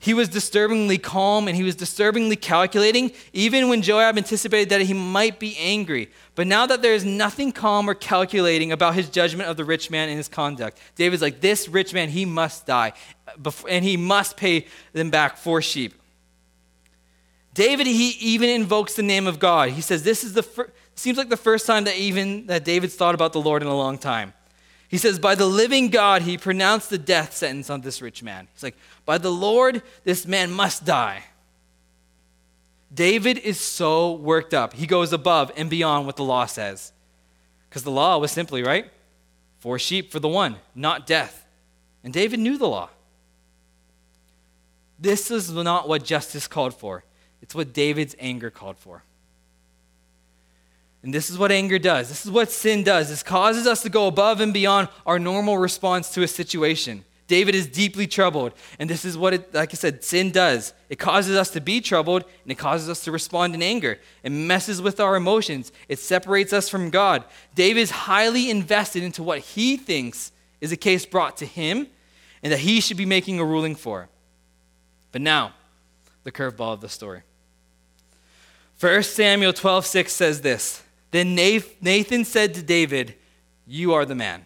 He 0.00 0.14
was 0.14 0.28
disturbingly 0.28 0.96
calm 0.96 1.48
and 1.48 1.56
he 1.56 1.64
was 1.64 1.74
disturbingly 1.74 2.36
calculating, 2.36 3.10
even 3.32 3.68
when 3.68 3.82
Joab 3.82 4.16
anticipated 4.16 4.68
that 4.68 4.82
he 4.82 4.94
might 4.94 5.40
be 5.40 5.56
angry. 5.58 6.10
But 6.36 6.46
now 6.46 6.66
that 6.66 6.82
there 6.82 6.94
is 6.94 7.04
nothing 7.04 7.50
calm 7.50 7.90
or 7.90 7.94
calculating 7.94 8.70
about 8.70 8.94
his 8.94 9.10
judgment 9.10 9.50
of 9.50 9.56
the 9.56 9.64
rich 9.64 9.90
man 9.90 10.08
and 10.08 10.16
his 10.16 10.28
conduct, 10.28 10.78
David's 10.94 11.20
like, 11.20 11.40
This 11.40 11.68
rich 11.68 11.92
man, 11.92 12.10
he 12.10 12.24
must 12.24 12.64
die, 12.64 12.92
and 13.68 13.84
he 13.84 13.96
must 13.96 14.36
pay 14.36 14.66
them 14.92 15.10
back 15.10 15.36
four 15.36 15.60
sheep. 15.60 15.94
David, 17.54 17.88
he 17.88 18.10
even 18.20 18.48
invokes 18.48 18.94
the 18.94 19.02
name 19.02 19.26
of 19.26 19.40
God. 19.40 19.70
He 19.70 19.80
says, 19.80 20.04
This 20.04 20.22
is 20.22 20.32
the 20.32 20.44
fir- 20.44 20.70
seems 20.98 21.18
like 21.18 21.28
the 21.28 21.36
first 21.36 21.66
time 21.66 21.84
that 21.84 21.96
even 21.96 22.46
that 22.46 22.64
David's 22.64 22.94
thought 22.94 23.14
about 23.14 23.32
the 23.32 23.40
Lord 23.40 23.62
in 23.62 23.68
a 23.68 23.76
long 23.76 23.98
time. 23.98 24.32
He 24.88 24.96
says, 24.96 25.18
By 25.18 25.34
the 25.34 25.46
living 25.46 25.88
God, 25.88 26.22
he 26.22 26.38
pronounced 26.38 26.90
the 26.90 26.98
death 26.98 27.36
sentence 27.36 27.68
on 27.70 27.82
this 27.82 28.00
rich 28.00 28.22
man. 28.22 28.48
He's 28.54 28.62
like, 28.62 28.76
By 29.04 29.18
the 29.18 29.30
Lord, 29.30 29.82
this 30.04 30.26
man 30.26 30.50
must 30.50 30.84
die. 30.84 31.24
David 32.92 33.38
is 33.38 33.60
so 33.60 34.12
worked 34.12 34.54
up. 34.54 34.72
He 34.72 34.86
goes 34.86 35.12
above 35.12 35.52
and 35.56 35.68
beyond 35.68 36.06
what 36.06 36.16
the 36.16 36.24
law 36.24 36.46
says. 36.46 36.92
Because 37.68 37.82
the 37.82 37.90
law 37.90 38.16
was 38.16 38.32
simply, 38.32 38.62
right? 38.62 38.90
Four 39.58 39.78
sheep 39.78 40.10
for 40.10 40.20
the 40.20 40.28
one, 40.28 40.56
not 40.74 41.06
death. 41.06 41.44
And 42.02 42.14
David 42.14 42.40
knew 42.40 42.56
the 42.56 42.68
law. 42.68 42.88
This 44.98 45.30
is 45.30 45.52
not 45.52 45.86
what 45.86 46.02
justice 46.02 46.46
called 46.46 46.74
for, 46.74 47.04
it's 47.42 47.54
what 47.54 47.72
David's 47.72 48.16
anger 48.18 48.50
called 48.50 48.78
for. 48.78 49.02
And 51.02 51.14
this 51.14 51.30
is 51.30 51.38
what 51.38 51.52
anger 51.52 51.78
does. 51.78 52.08
This 52.08 52.24
is 52.24 52.30
what 52.30 52.50
sin 52.50 52.82
does. 52.82 53.10
It 53.10 53.24
causes 53.24 53.66
us 53.66 53.82
to 53.82 53.88
go 53.88 54.06
above 54.06 54.40
and 54.40 54.52
beyond 54.52 54.88
our 55.06 55.18
normal 55.18 55.56
response 55.56 56.10
to 56.10 56.22
a 56.22 56.28
situation. 56.28 57.04
David 57.28 57.54
is 57.54 57.66
deeply 57.66 58.06
troubled. 58.06 58.54
And 58.78 58.90
this 58.90 59.04
is 59.04 59.16
what 59.16 59.34
it, 59.34 59.54
like 59.54 59.70
I 59.72 59.74
said, 59.74 60.02
sin 60.02 60.32
does. 60.32 60.72
It 60.88 60.98
causes 60.98 61.36
us 61.36 61.50
to 61.50 61.60
be 61.60 61.80
troubled 61.80 62.24
and 62.42 62.50
it 62.50 62.56
causes 62.56 62.88
us 62.88 63.04
to 63.04 63.12
respond 63.12 63.54
in 63.54 63.62
anger. 63.62 64.00
It 64.24 64.32
messes 64.32 64.82
with 64.82 64.98
our 64.98 65.14
emotions. 65.14 65.70
It 65.88 65.98
separates 65.98 66.52
us 66.52 66.68
from 66.68 66.90
God. 66.90 67.24
David 67.54 67.80
is 67.80 67.90
highly 67.90 68.50
invested 68.50 69.02
into 69.02 69.22
what 69.22 69.40
he 69.40 69.76
thinks 69.76 70.32
is 70.60 70.72
a 70.72 70.76
case 70.76 71.06
brought 71.06 71.36
to 71.36 71.46
him 71.46 71.86
and 72.42 72.52
that 72.52 72.60
he 72.60 72.80
should 72.80 72.96
be 72.96 73.06
making 73.06 73.38
a 73.38 73.44
ruling 73.44 73.74
for. 73.74 74.08
But 75.12 75.20
now, 75.20 75.52
the 76.24 76.32
curveball 76.32 76.72
of 76.72 76.80
the 76.80 76.88
story. 76.88 77.22
1 78.80 79.02
Samuel 79.02 79.52
12 79.52 79.86
6 79.86 80.12
says 80.12 80.40
this 80.40 80.82
then 81.10 81.34
Nathan 81.34 82.24
said 82.24 82.54
to 82.54 82.62
David, 82.62 83.14
You 83.66 83.94
are 83.94 84.04
the 84.04 84.14
man. 84.14 84.44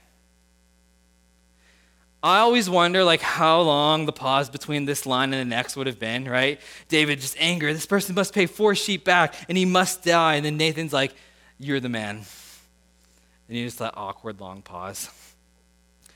I 2.22 2.38
always 2.38 2.70
wonder 2.70 3.02
like 3.02 3.20
how 3.20 3.62
long 3.62 4.06
the 4.06 4.12
pause 4.12 4.48
between 4.48 4.84
this 4.84 5.06
line 5.06 5.32
and 5.32 5.40
the 5.40 5.56
next 5.56 5.76
would 5.76 5.88
have 5.88 5.98
been, 5.98 6.28
right? 6.28 6.60
David 6.88 7.20
just 7.20 7.36
anger, 7.40 7.72
this 7.72 7.86
person 7.86 8.14
must 8.14 8.32
pay 8.32 8.46
four 8.46 8.76
sheep 8.76 9.04
back 9.04 9.34
and 9.48 9.58
he 9.58 9.64
must 9.64 10.04
die. 10.04 10.36
And 10.36 10.44
then 10.44 10.56
Nathan's 10.56 10.92
like, 10.92 11.14
You're 11.58 11.80
the 11.80 11.88
man. 11.88 12.24
And 13.48 13.58
you 13.58 13.64
just 13.64 13.80
that 13.80 13.94
awkward 13.96 14.40
long 14.40 14.62
pause 14.62 15.10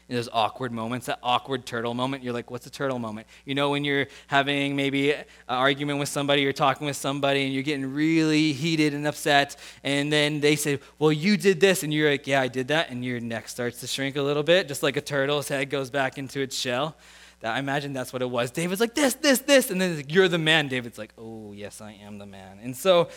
in 0.08 0.14
those 0.16 0.28
awkward 0.32 0.72
moments, 0.72 1.06
that 1.06 1.18
awkward 1.22 1.66
turtle 1.66 1.92
moment. 1.94 2.22
You're 2.22 2.32
like, 2.32 2.50
what's 2.50 2.66
a 2.66 2.70
turtle 2.70 2.98
moment? 2.98 3.26
You 3.44 3.54
know, 3.54 3.70
when 3.70 3.84
you're 3.84 4.06
having 4.28 4.76
maybe 4.76 5.12
an 5.12 5.24
argument 5.48 5.98
with 5.98 6.08
somebody, 6.08 6.42
you're 6.42 6.52
talking 6.52 6.86
with 6.86 6.96
somebody, 6.96 7.44
and 7.44 7.52
you're 7.52 7.62
getting 7.62 7.92
really 7.92 8.52
heated 8.52 8.94
and 8.94 9.06
upset, 9.06 9.56
and 9.82 10.12
then 10.12 10.40
they 10.40 10.54
say, 10.56 10.78
well, 10.98 11.12
you 11.12 11.36
did 11.36 11.60
this, 11.60 11.82
and 11.82 11.92
you're 11.92 12.10
like, 12.10 12.26
yeah, 12.26 12.40
I 12.40 12.48
did 12.48 12.68
that, 12.68 12.90
and 12.90 13.04
your 13.04 13.18
neck 13.20 13.48
starts 13.48 13.80
to 13.80 13.86
shrink 13.86 14.16
a 14.16 14.22
little 14.22 14.44
bit, 14.44 14.68
just 14.68 14.82
like 14.82 14.96
a 14.96 15.00
turtle's 15.00 15.48
head 15.48 15.70
goes 15.70 15.90
back 15.90 16.18
into 16.18 16.40
its 16.40 16.56
shell. 16.56 16.96
I 17.42 17.58
imagine 17.58 17.92
that's 17.92 18.12
what 18.12 18.22
it 18.22 18.30
was. 18.30 18.50
David's 18.50 18.80
like, 18.80 18.94
this, 18.94 19.14
this, 19.14 19.40
this, 19.40 19.70
and 19.70 19.80
then 19.80 19.96
like, 19.96 20.12
you're 20.12 20.26
the 20.26 20.38
man. 20.38 20.68
David's 20.68 20.98
like, 20.98 21.12
oh, 21.18 21.52
yes, 21.52 21.80
I 21.80 21.92
am 21.92 22.18
the 22.18 22.26
man. 22.26 22.58
And 22.62 22.76
so 22.76 23.08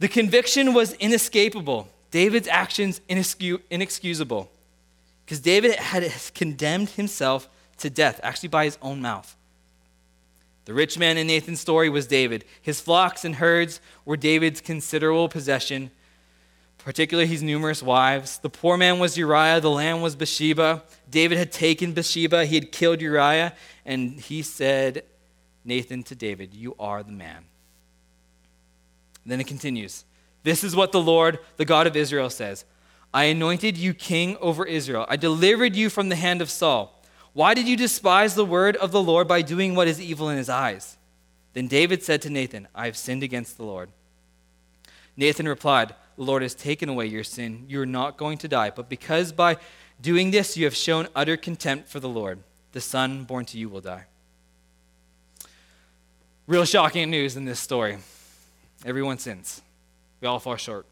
the 0.00 0.08
conviction 0.08 0.74
was 0.74 0.94
inescapable. 0.94 1.88
David's 2.10 2.48
actions 2.48 3.00
inexcusable. 3.08 4.50
Because 5.30 5.42
David 5.42 5.76
had 5.76 6.12
condemned 6.34 6.88
himself 6.88 7.48
to 7.76 7.88
death, 7.88 8.18
actually 8.20 8.48
by 8.48 8.64
his 8.64 8.76
own 8.82 9.00
mouth. 9.00 9.36
The 10.64 10.74
rich 10.74 10.98
man 10.98 11.16
in 11.18 11.28
Nathan's 11.28 11.60
story 11.60 11.88
was 11.88 12.08
David. 12.08 12.44
His 12.60 12.80
flocks 12.80 13.24
and 13.24 13.36
herds 13.36 13.80
were 14.04 14.16
David's 14.16 14.60
considerable 14.60 15.28
possession, 15.28 15.92
particularly 16.78 17.28
his 17.28 17.44
numerous 17.44 17.80
wives. 17.80 18.38
The 18.38 18.50
poor 18.50 18.76
man 18.76 18.98
was 18.98 19.16
Uriah, 19.16 19.60
the 19.60 19.70
lamb 19.70 20.00
was 20.00 20.16
Bathsheba. 20.16 20.82
David 21.08 21.38
had 21.38 21.52
taken 21.52 21.92
Bathsheba, 21.92 22.44
he 22.44 22.56
had 22.56 22.72
killed 22.72 23.00
Uriah, 23.00 23.54
and 23.84 24.18
he 24.18 24.42
said, 24.42 25.04
Nathan 25.64 26.02
to 26.02 26.16
David, 26.16 26.54
You 26.54 26.74
are 26.76 27.04
the 27.04 27.12
man. 27.12 27.44
Then 29.24 29.40
it 29.40 29.46
continues. 29.46 30.04
This 30.42 30.64
is 30.64 30.74
what 30.74 30.90
the 30.90 31.00
Lord, 31.00 31.38
the 31.56 31.64
God 31.64 31.86
of 31.86 31.94
Israel, 31.94 32.30
says 32.30 32.64
I 33.12 33.24
anointed 33.24 33.76
you 33.76 33.92
king 33.92 34.36
over 34.40 34.64
Israel. 34.64 35.04
I 35.08 35.16
delivered 35.16 35.74
you 35.74 35.90
from 35.90 36.08
the 36.08 36.16
hand 36.16 36.40
of 36.40 36.50
Saul. 36.50 37.02
Why 37.32 37.54
did 37.54 37.68
you 37.68 37.76
despise 37.76 38.34
the 38.34 38.44
word 38.44 38.76
of 38.76 38.92
the 38.92 39.02
Lord 39.02 39.26
by 39.28 39.42
doing 39.42 39.74
what 39.74 39.88
is 39.88 40.00
evil 40.00 40.28
in 40.28 40.36
his 40.36 40.48
eyes? 40.48 40.96
Then 41.52 41.66
David 41.66 42.02
said 42.02 42.22
to 42.22 42.30
Nathan, 42.30 42.68
I 42.74 42.86
have 42.86 42.96
sinned 42.96 43.22
against 43.22 43.56
the 43.56 43.64
Lord. 43.64 43.90
Nathan 45.16 45.48
replied, 45.48 45.94
The 46.16 46.22
Lord 46.22 46.42
has 46.42 46.54
taken 46.54 46.88
away 46.88 47.06
your 47.06 47.24
sin. 47.24 47.66
You 47.68 47.80
are 47.82 47.86
not 47.86 48.16
going 48.16 48.38
to 48.38 48.48
die. 48.48 48.70
But 48.70 48.88
because 48.88 49.32
by 49.32 49.56
doing 50.00 50.30
this 50.30 50.56
you 50.56 50.64
have 50.64 50.76
shown 50.76 51.08
utter 51.14 51.36
contempt 51.36 51.88
for 51.88 52.00
the 52.00 52.08
Lord, 52.08 52.40
the 52.72 52.80
son 52.80 53.24
born 53.24 53.44
to 53.46 53.58
you 53.58 53.68
will 53.68 53.80
die. 53.80 54.04
Real 56.46 56.64
shocking 56.64 57.10
news 57.10 57.36
in 57.36 57.44
this 57.44 57.60
story. 57.60 57.98
Everyone 58.84 59.18
sins. 59.18 59.62
We 60.20 60.28
all 60.28 60.38
fall 60.38 60.56
short. 60.56 60.86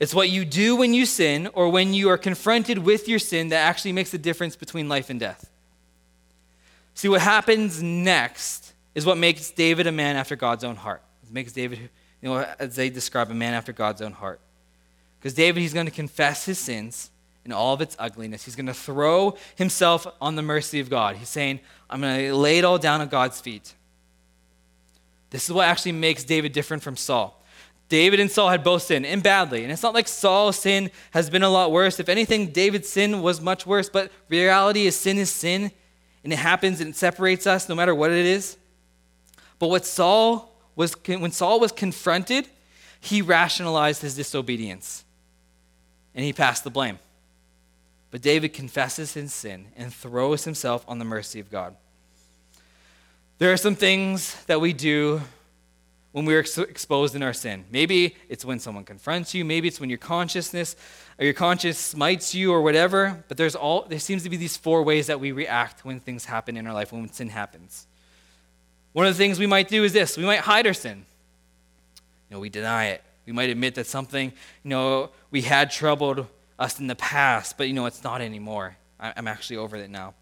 It's 0.00 0.14
what 0.14 0.30
you 0.30 0.44
do 0.44 0.76
when 0.76 0.94
you 0.94 1.06
sin 1.06 1.48
or 1.54 1.68
when 1.68 1.92
you 1.92 2.08
are 2.08 2.18
confronted 2.18 2.78
with 2.78 3.08
your 3.08 3.18
sin 3.18 3.48
that 3.48 3.66
actually 3.66 3.92
makes 3.92 4.10
the 4.10 4.18
difference 4.18 4.54
between 4.54 4.88
life 4.88 5.10
and 5.10 5.18
death. 5.18 5.50
See, 6.94 7.08
what 7.08 7.20
happens 7.20 7.82
next 7.82 8.72
is 8.94 9.04
what 9.04 9.18
makes 9.18 9.50
David 9.50 9.86
a 9.86 9.92
man 9.92 10.16
after 10.16 10.36
God's 10.36 10.64
own 10.64 10.76
heart. 10.76 11.02
It 11.24 11.32
makes 11.32 11.52
David, 11.52 11.78
you 12.22 12.28
know, 12.28 12.46
as 12.58 12.76
they 12.76 12.90
describe, 12.90 13.30
a 13.30 13.34
man 13.34 13.54
after 13.54 13.72
God's 13.72 14.02
own 14.02 14.12
heart. 14.12 14.40
Because 15.18 15.34
David, 15.34 15.60
he's 15.60 15.74
going 15.74 15.86
to 15.86 15.92
confess 15.92 16.44
his 16.44 16.58
sins 16.58 17.10
in 17.44 17.52
all 17.52 17.74
of 17.74 17.80
its 17.80 17.96
ugliness. 17.98 18.44
He's 18.44 18.56
going 18.56 18.66
to 18.66 18.74
throw 18.74 19.36
himself 19.56 20.06
on 20.20 20.36
the 20.36 20.42
mercy 20.42 20.80
of 20.80 20.90
God. 20.90 21.16
He's 21.16 21.28
saying, 21.28 21.60
I'm 21.88 22.00
going 22.00 22.26
to 22.26 22.34
lay 22.34 22.58
it 22.58 22.64
all 22.64 22.78
down 22.78 23.00
at 23.00 23.10
God's 23.10 23.40
feet. 23.40 23.72
This 25.30 25.44
is 25.44 25.52
what 25.52 25.66
actually 25.66 25.92
makes 25.92 26.24
David 26.24 26.52
different 26.52 26.82
from 26.82 26.96
Saul. 26.96 27.37
David 27.88 28.20
and 28.20 28.30
Saul 28.30 28.50
had 28.50 28.62
both 28.62 28.82
sinned, 28.82 29.06
and 29.06 29.22
badly. 29.22 29.62
And 29.62 29.72
it's 29.72 29.82
not 29.82 29.94
like 29.94 30.08
Saul's 30.08 30.58
sin 30.58 30.90
has 31.12 31.30
been 31.30 31.42
a 31.42 31.48
lot 31.48 31.72
worse. 31.72 31.98
If 31.98 32.08
anything, 32.08 32.48
David's 32.48 32.88
sin 32.88 33.22
was 33.22 33.40
much 33.40 33.66
worse. 33.66 33.88
But 33.88 34.12
reality 34.28 34.86
is 34.86 34.94
sin 34.94 35.16
is 35.16 35.30
sin, 35.30 35.70
and 36.22 36.32
it 36.32 36.38
happens 36.38 36.80
and 36.80 36.90
it 36.90 36.96
separates 36.96 37.46
us 37.46 37.68
no 37.68 37.74
matter 37.74 37.94
what 37.94 38.10
it 38.10 38.26
is. 38.26 38.56
But 39.58 39.68
what 39.68 39.86
Saul 39.86 40.54
was, 40.76 40.94
when 41.06 41.32
Saul 41.32 41.60
was 41.60 41.72
confronted, 41.72 42.46
he 43.00 43.22
rationalized 43.22 44.02
his 44.02 44.16
disobedience, 44.16 45.04
and 46.14 46.24
he 46.24 46.32
passed 46.32 46.64
the 46.64 46.70
blame. 46.70 46.98
But 48.10 48.22
David 48.22 48.52
confesses 48.52 49.14
his 49.14 49.32
sin 49.32 49.66
and 49.76 49.92
throws 49.92 50.44
himself 50.44 50.84
on 50.88 50.98
the 50.98 51.04
mercy 51.04 51.40
of 51.40 51.50
God. 51.50 51.74
There 53.38 53.52
are 53.52 53.56
some 53.56 53.76
things 53.76 54.42
that 54.44 54.60
we 54.60 54.72
do 54.72 55.20
when 56.12 56.24
we're 56.24 56.40
ex- 56.40 56.58
exposed 56.58 57.14
in 57.14 57.22
our 57.22 57.32
sin. 57.32 57.64
Maybe 57.70 58.16
it's 58.28 58.44
when 58.44 58.58
someone 58.58 58.84
confronts 58.84 59.34
you, 59.34 59.44
maybe 59.44 59.68
it's 59.68 59.80
when 59.80 59.90
your 59.90 59.98
consciousness 59.98 60.76
or 61.18 61.24
your 61.24 61.34
conscience 61.34 61.78
smites 61.78 62.34
you 62.34 62.52
or 62.52 62.62
whatever, 62.62 63.24
but 63.28 63.36
there's 63.36 63.54
all 63.54 63.82
there 63.82 63.98
seems 63.98 64.22
to 64.22 64.30
be 64.30 64.36
these 64.36 64.56
four 64.56 64.82
ways 64.82 65.06
that 65.08 65.20
we 65.20 65.32
react 65.32 65.84
when 65.84 66.00
things 66.00 66.24
happen 66.24 66.56
in 66.56 66.66
our 66.66 66.74
life 66.74 66.92
when 66.92 67.12
sin 67.12 67.28
happens. 67.28 67.86
One 68.92 69.06
of 69.06 69.14
the 69.14 69.18
things 69.18 69.38
we 69.38 69.46
might 69.46 69.68
do 69.68 69.84
is 69.84 69.92
this, 69.92 70.16
we 70.16 70.24
might 70.24 70.40
hide 70.40 70.66
our 70.66 70.74
sin. 70.74 71.04
You 72.28 72.36
know, 72.36 72.40
we 72.40 72.48
deny 72.48 72.86
it. 72.86 73.02
We 73.26 73.32
might 73.32 73.50
admit 73.50 73.74
that 73.74 73.86
something, 73.86 74.32
you 74.64 74.70
know, 74.70 75.10
we 75.30 75.42
had 75.42 75.70
troubled 75.70 76.26
us 76.58 76.80
in 76.80 76.86
the 76.86 76.96
past, 76.96 77.58
but 77.58 77.68
you 77.68 77.74
know, 77.74 77.86
it's 77.86 78.02
not 78.02 78.20
anymore. 78.20 78.76
I'm 78.98 79.28
actually 79.28 79.58
over 79.58 79.76
it 79.76 79.90
now. 79.90 80.14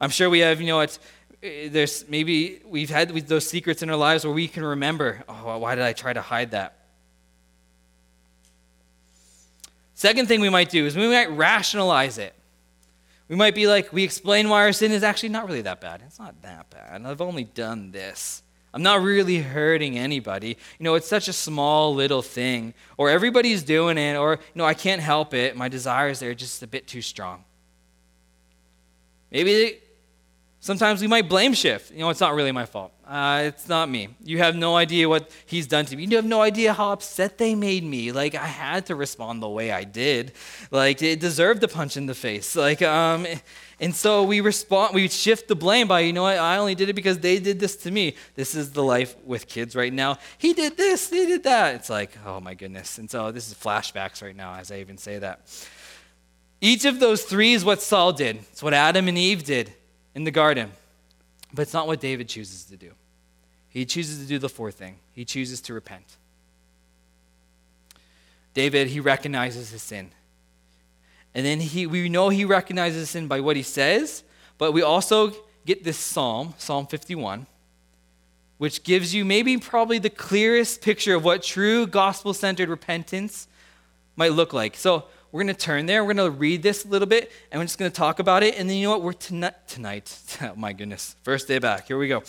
I'm 0.00 0.10
sure 0.10 0.28
we 0.28 0.40
have, 0.40 0.60
you 0.60 0.66
know, 0.66 0.80
it's 0.80 0.98
Uh, 1.42 1.70
there's 1.70 2.08
maybe 2.08 2.60
we've 2.66 2.90
had 2.90 3.10
those 3.28 3.48
secrets 3.48 3.82
in 3.82 3.90
our 3.90 3.96
lives 3.96 4.24
where 4.24 4.34
we 4.34 4.48
can 4.48 4.64
remember, 4.64 5.22
oh, 5.28 5.58
why 5.58 5.74
did 5.74 5.84
I 5.84 5.92
try 5.92 6.12
to 6.12 6.20
hide 6.20 6.50
that? 6.50 6.74
Second 9.94 10.28
thing 10.28 10.40
we 10.40 10.48
might 10.48 10.70
do 10.70 10.86
is 10.86 10.96
we 10.96 11.08
might 11.08 11.30
rationalize 11.30 12.18
it. 12.18 12.34
We 13.28 13.36
might 13.36 13.54
be 13.54 13.66
like, 13.66 13.92
we 13.92 14.04
explain 14.04 14.48
why 14.48 14.62
our 14.62 14.72
sin 14.72 14.92
is 14.92 15.02
actually 15.02 15.28
not 15.30 15.46
really 15.46 15.62
that 15.62 15.80
bad. 15.80 16.02
It's 16.06 16.18
not 16.18 16.40
that 16.42 16.70
bad. 16.70 17.04
I've 17.04 17.20
only 17.20 17.44
done 17.44 17.90
this. 17.90 18.42
I'm 18.72 18.82
not 18.82 19.02
really 19.02 19.38
hurting 19.38 19.98
anybody. 19.98 20.56
You 20.78 20.84
know, 20.84 20.94
it's 20.94 21.08
such 21.08 21.28
a 21.28 21.32
small 21.32 21.94
little 21.94 22.22
thing. 22.22 22.74
Or 22.96 23.10
everybody's 23.10 23.62
doing 23.62 23.98
it, 23.98 24.16
or, 24.16 24.32
you 24.32 24.58
know, 24.58 24.64
I 24.64 24.74
can't 24.74 25.02
help 25.02 25.34
it. 25.34 25.56
My 25.56 25.68
desires 25.68 26.22
are 26.22 26.34
just 26.34 26.62
a 26.62 26.66
bit 26.66 26.86
too 26.86 27.02
strong. 27.02 27.44
Maybe 29.30 29.80
sometimes 30.60 31.00
we 31.00 31.06
might 31.06 31.28
blame 31.28 31.54
shift. 31.54 31.92
You 31.92 32.00
know, 32.00 32.10
it's 32.10 32.20
not 32.20 32.34
really 32.34 32.52
my 32.52 32.66
fault. 32.66 32.92
Uh, 33.06 33.44
it's 33.46 33.68
not 33.68 33.88
me. 33.88 34.08
You 34.22 34.38
have 34.38 34.54
no 34.54 34.76
idea 34.76 35.08
what 35.08 35.30
he's 35.46 35.66
done 35.66 35.86
to 35.86 35.96
me. 35.96 36.04
You 36.04 36.16
have 36.16 36.26
no 36.26 36.42
idea 36.42 36.74
how 36.74 36.92
upset 36.92 37.38
they 37.38 37.54
made 37.54 37.82
me. 37.84 38.12
Like, 38.12 38.34
I 38.34 38.46
had 38.46 38.86
to 38.86 38.94
respond 38.94 39.42
the 39.42 39.48
way 39.48 39.72
I 39.72 39.84
did. 39.84 40.32
Like, 40.70 41.00
it 41.00 41.20
deserved 41.20 41.62
a 41.64 41.68
punch 41.68 41.96
in 41.96 42.06
the 42.06 42.14
face. 42.14 42.54
Like, 42.54 42.82
um, 42.82 43.26
and 43.80 43.94
so 43.94 44.24
we 44.24 44.40
respond, 44.40 44.94
we 44.94 45.08
shift 45.08 45.48
the 45.48 45.54
blame 45.54 45.88
by, 45.88 46.00
you 46.00 46.12
know 46.12 46.24
what, 46.24 46.36
I 46.36 46.58
only 46.58 46.74
did 46.74 46.88
it 46.88 46.94
because 46.94 47.18
they 47.18 47.38
did 47.38 47.60
this 47.60 47.76
to 47.76 47.90
me. 47.90 48.14
This 48.34 48.54
is 48.54 48.72
the 48.72 48.82
life 48.82 49.16
with 49.24 49.46
kids 49.46 49.74
right 49.74 49.92
now. 49.92 50.18
He 50.36 50.52
did 50.52 50.76
this, 50.76 51.08
he 51.08 51.24
did 51.24 51.44
that. 51.44 51.76
It's 51.76 51.88
like, 51.88 52.18
oh 52.26 52.40
my 52.40 52.54
goodness. 52.54 52.98
And 52.98 53.10
so 53.10 53.30
this 53.30 53.48
is 53.48 53.54
flashbacks 53.54 54.22
right 54.22 54.36
now 54.36 54.54
as 54.54 54.70
I 54.70 54.80
even 54.80 54.98
say 54.98 55.18
that. 55.18 55.48
Each 56.60 56.84
of 56.84 56.98
those 56.98 57.22
three 57.22 57.52
is 57.52 57.64
what 57.64 57.80
Saul 57.80 58.12
did. 58.12 58.36
It's 58.50 58.62
what 58.62 58.74
Adam 58.74 59.06
and 59.06 59.16
Eve 59.16 59.44
did 59.44 59.72
in 60.14 60.24
the 60.24 60.30
garden. 60.30 60.72
But 61.52 61.62
it's 61.62 61.74
not 61.74 61.86
what 61.86 62.00
David 62.00 62.28
chooses 62.28 62.64
to 62.64 62.76
do. 62.76 62.92
He 63.68 63.84
chooses 63.84 64.20
to 64.20 64.26
do 64.26 64.38
the 64.38 64.48
fourth 64.48 64.74
thing. 64.74 64.96
He 65.12 65.24
chooses 65.24 65.60
to 65.62 65.74
repent. 65.74 66.16
David, 68.54 68.88
he 68.88 69.00
recognizes 69.00 69.70
his 69.70 69.82
sin. 69.82 70.10
And 71.34 71.46
then 71.46 71.60
he, 71.60 71.86
we 71.86 72.08
know 72.08 72.28
he 72.28 72.44
recognizes 72.44 73.10
sin 73.10 73.28
by 73.28 73.40
what 73.40 73.56
he 73.56 73.62
says, 73.62 74.24
but 74.56 74.72
we 74.72 74.82
also 74.82 75.32
get 75.64 75.84
this 75.84 75.98
psalm, 75.98 76.54
Psalm 76.58 76.86
51, 76.86 77.46
which 78.56 78.82
gives 78.82 79.14
you 79.14 79.24
maybe 79.24 79.56
probably 79.58 79.98
the 79.98 80.10
clearest 80.10 80.82
picture 80.82 81.14
of 81.14 81.24
what 81.24 81.42
true 81.42 81.86
gospel 81.86 82.34
centered 82.34 82.68
repentance 82.68 83.46
might 84.16 84.32
look 84.32 84.52
like. 84.52 84.76
So 84.76 85.04
we're 85.30 85.42
going 85.42 85.54
to 85.54 85.60
turn 85.60 85.86
there. 85.86 86.04
We're 86.04 86.14
going 86.14 86.32
to 86.32 86.38
read 86.38 86.62
this 86.62 86.84
a 86.84 86.88
little 86.88 87.06
bit, 87.06 87.30
and 87.50 87.60
we're 87.60 87.64
just 87.66 87.78
going 87.78 87.90
to 87.90 87.96
talk 87.96 88.18
about 88.18 88.42
it. 88.42 88.58
And 88.58 88.68
then 88.68 88.78
you 88.78 88.84
know 88.84 88.92
what? 88.92 89.02
We're 89.02 89.12
tonight. 89.12 89.54
Tonight. 89.68 90.18
Oh 90.40 90.54
my 90.56 90.72
goodness. 90.72 91.16
First 91.22 91.48
day 91.48 91.58
back. 91.58 91.88
Here 91.88 91.98
we 91.98 92.08
go. 92.08 92.22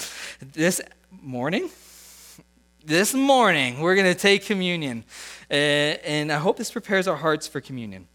This 0.53 0.81
morning. 1.21 1.69
This 2.83 3.13
morning, 3.13 3.81
we're 3.81 3.95
going 3.95 4.11
to 4.11 4.19
take 4.19 4.45
communion. 4.45 5.03
Uh, 5.49 5.53
and 5.53 6.31
I 6.31 6.37
hope 6.37 6.57
this 6.57 6.71
prepares 6.71 7.07
our 7.07 7.15
hearts 7.15 7.47
for 7.47 7.61
communion. 7.61 8.07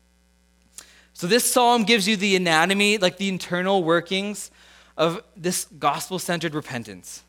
So, 1.13 1.27
this 1.29 1.51
psalm 1.51 1.85
gives 1.85 2.09
you 2.09 2.17
the 2.17 2.35
anatomy, 2.35 2.99
like 2.99 3.19
the 3.19 3.29
internal 3.29 3.85
workings 3.85 4.51
of 4.97 5.23
this 5.37 5.67
gospel 5.79 6.19
centered 6.19 6.55
repentance. 6.55 7.23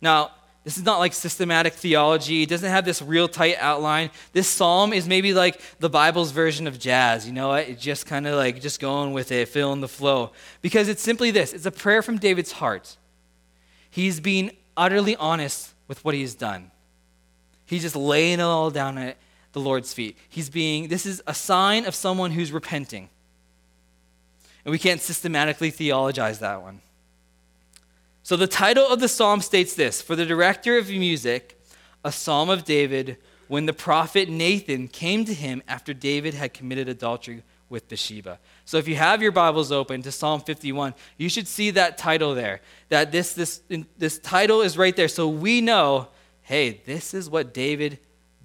Now, 0.00 0.30
this 0.64 0.78
is 0.78 0.84
not 0.84 0.98
like 0.98 1.12
systematic 1.12 1.74
theology. 1.74 2.42
It 2.42 2.48
doesn't 2.48 2.70
have 2.70 2.86
this 2.86 3.02
real 3.02 3.28
tight 3.28 3.56
outline. 3.60 4.10
This 4.32 4.48
psalm 4.48 4.94
is 4.94 5.06
maybe 5.06 5.34
like 5.34 5.60
the 5.78 5.90
Bible's 5.90 6.30
version 6.30 6.66
of 6.66 6.78
jazz. 6.78 7.26
You 7.26 7.34
know 7.34 7.48
what? 7.48 7.68
It's 7.68 7.82
just 7.82 8.06
kind 8.06 8.26
of 8.26 8.34
like 8.36 8.62
just 8.62 8.80
going 8.80 9.12
with 9.12 9.30
it, 9.30 9.48
feeling 9.48 9.82
the 9.82 9.88
flow. 9.88 10.32
Because 10.62 10.88
it's 10.88 11.02
simply 11.02 11.30
this 11.30 11.52
it's 11.52 11.66
a 11.66 11.70
prayer 11.70 12.00
from 12.00 12.16
David's 12.16 12.52
heart. 12.52 12.96
He's 13.90 14.20
being 14.20 14.52
utterly 14.76 15.14
honest 15.16 15.74
with 15.86 16.02
what 16.02 16.14
he's 16.14 16.34
done. 16.34 16.70
He's 17.66 17.82
just 17.82 17.96
laying 17.96 18.40
it 18.40 18.42
all 18.42 18.70
down 18.70 18.96
at 18.98 19.18
the 19.52 19.60
Lord's 19.60 19.92
feet. 19.92 20.16
He's 20.28 20.50
being, 20.50 20.88
this 20.88 21.06
is 21.06 21.22
a 21.26 21.34
sign 21.34 21.86
of 21.86 21.94
someone 21.94 22.32
who's 22.32 22.52
repenting. 22.52 23.08
And 24.64 24.72
we 24.72 24.78
can't 24.78 25.00
systematically 25.00 25.70
theologize 25.70 26.40
that 26.40 26.62
one. 26.62 26.80
So 28.24 28.38
the 28.38 28.46
title 28.46 28.88
of 28.88 29.00
the 29.00 29.08
psalm 29.08 29.42
states 29.42 29.74
this 29.74 30.00
For 30.00 30.16
the 30.16 30.24
director 30.24 30.78
of 30.78 30.88
music, 30.88 31.60
a 32.02 32.10
psalm 32.10 32.48
of 32.48 32.64
David, 32.64 33.18
when 33.48 33.66
the 33.66 33.74
prophet 33.74 34.30
Nathan 34.30 34.88
came 34.88 35.26
to 35.26 35.34
him 35.34 35.62
after 35.68 35.92
David 35.92 36.32
had 36.32 36.54
committed 36.54 36.88
adultery 36.88 37.42
with 37.68 37.86
Bathsheba. 37.86 38.38
So 38.64 38.78
if 38.78 38.88
you 38.88 38.96
have 38.96 39.20
your 39.20 39.30
Bibles 39.30 39.70
open 39.70 40.00
to 40.02 40.10
Psalm 40.10 40.40
51, 40.40 40.94
you 41.18 41.28
should 41.28 41.46
see 41.46 41.70
that 41.72 41.98
title 41.98 42.34
there. 42.34 42.62
That 42.88 43.12
this, 43.12 43.34
this, 43.34 43.60
this 43.98 44.18
title 44.18 44.62
is 44.62 44.78
right 44.78 44.96
there. 44.96 45.08
So 45.08 45.28
we 45.28 45.60
know, 45.60 46.08
hey, 46.40 46.80
this 46.86 47.12
is 47.12 47.28
what 47.28 47.52
David 47.52 47.98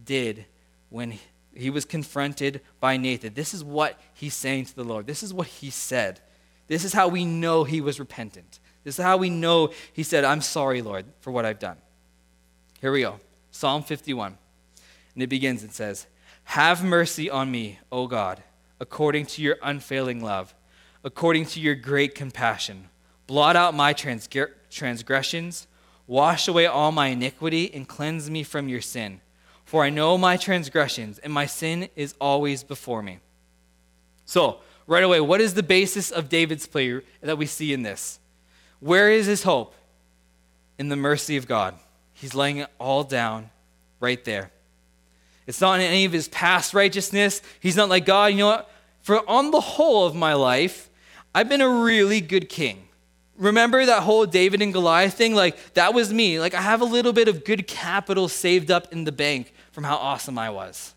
did 0.03 0.45
when 0.89 1.17
he 1.55 1.69
was 1.69 1.85
confronted 1.85 2.59
by 2.81 2.97
Nathan. 2.97 3.33
This 3.33 3.53
is 3.53 3.63
what 3.63 3.97
he's 4.13 4.33
saying 4.33 4.65
to 4.65 4.75
the 4.75 4.83
Lord. 4.83 5.07
This 5.07 5.23
is 5.23 5.33
what 5.33 5.47
he 5.47 5.69
said. 5.69 6.19
This 6.67 6.83
is 6.83 6.91
how 6.91 7.07
we 7.07 7.23
know 7.23 7.63
he 7.63 7.79
was 7.79 7.97
repentant. 7.97 8.59
This 8.89 8.97
is 8.97 9.05
how 9.05 9.17
we 9.17 9.29
know 9.29 9.69
he 9.93 10.01
said, 10.01 10.23
I'm 10.25 10.41
sorry, 10.41 10.81
Lord, 10.81 11.05
for 11.19 11.29
what 11.29 11.45
I've 11.45 11.59
done. 11.59 11.77
Here 12.81 12.91
we 12.91 13.01
go 13.01 13.19
Psalm 13.51 13.83
51. 13.83 14.35
And 15.13 15.21
it 15.21 15.27
begins 15.27 15.61
and 15.61 15.71
says, 15.71 16.07
Have 16.45 16.83
mercy 16.83 17.29
on 17.29 17.51
me, 17.51 17.77
O 17.91 18.07
God, 18.07 18.41
according 18.79 19.27
to 19.27 19.43
your 19.43 19.57
unfailing 19.61 20.23
love, 20.23 20.55
according 21.03 21.45
to 21.45 21.59
your 21.59 21.75
great 21.75 22.15
compassion. 22.15 22.89
Blot 23.27 23.55
out 23.55 23.75
my 23.75 23.93
transgressions, 23.93 25.67
wash 26.07 26.47
away 26.47 26.65
all 26.65 26.91
my 26.91 27.09
iniquity, 27.09 27.71
and 27.71 27.87
cleanse 27.87 28.27
me 28.31 28.41
from 28.41 28.67
your 28.67 28.81
sin. 28.81 29.21
For 29.65 29.83
I 29.83 29.91
know 29.91 30.17
my 30.17 30.35
transgressions, 30.35 31.19
and 31.19 31.31
my 31.31 31.45
sin 31.45 31.89
is 31.95 32.15
always 32.19 32.63
before 32.63 33.03
me. 33.03 33.19
So, 34.25 34.61
right 34.87 35.03
away, 35.03 35.21
what 35.21 35.41
is 35.41 35.53
the 35.53 35.61
basis 35.61 36.09
of 36.09 36.27
David's 36.27 36.65
prayer 36.65 37.03
that 37.21 37.37
we 37.37 37.45
see 37.45 37.71
in 37.71 37.83
this? 37.83 38.19
Where 38.79 39.11
is 39.11 39.25
his 39.25 39.43
hope? 39.43 39.75
In 40.77 40.89
the 40.89 40.95
mercy 40.95 41.37
of 41.37 41.47
God. 41.47 41.75
He's 42.13 42.35
laying 42.35 42.57
it 42.57 42.69
all 42.79 43.03
down 43.03 43.49
right 43.99 44.23
there. 44.23 44.51
It's 45.47 45.61
not 45.61 45.79
in 45.79 45.85
any 45.85 46.05
of 46.05 46.11
his 46.11 46.27
past 46.27 46.73
righteousness. 46.73 47.41
He's 47.59 47.75
not 47.75 47.89
like, 47.89 48.05
God, 48.05 48.27
you 48.27 48.37
know 48.37 48.47
what? 48.47 48.71
For 49.01 49.27
on 49.29 49.51
the 49.51 49.61
whole 49.61 50.05
of 50.05 50.15
my 50.15 50.33
life, 50.33 50.89
I've 51.33 51.49
been 51.49 51.61
a 51.61 51.69
really 51.69 52.21
good 52.21 52.49
king. 52.49 52.87
Remember 53.37 53.85
that 53.85 54.03
whole 54.03 54.25
David 54.25 54.61
and 54.61 54.73
Goliath 54.73 55.13
thing? 55.13 55.33
Like, 55.33 55.73
that 55.73 55.93
was 55.93 56.13
me. 56.13 56.39
Like, 56.39 56.53
I 56.53 56.61
have 56.61 56.81
a 56.81 56.85
little 56.85 57.13
bit 57.13 57.27
of 57.27 57.45
good 57.45 57.67
capital 57.67 58.27
saved 58.27 58.69
up 58.69 58.91
in 58.91 59.05
the 59.05 59.11
bank 59.11 59.53
from 59.71 59.85
how 59.85 59.95
awesome 59.95 60.37
I 60.37 60.49
was. 60.49 60.93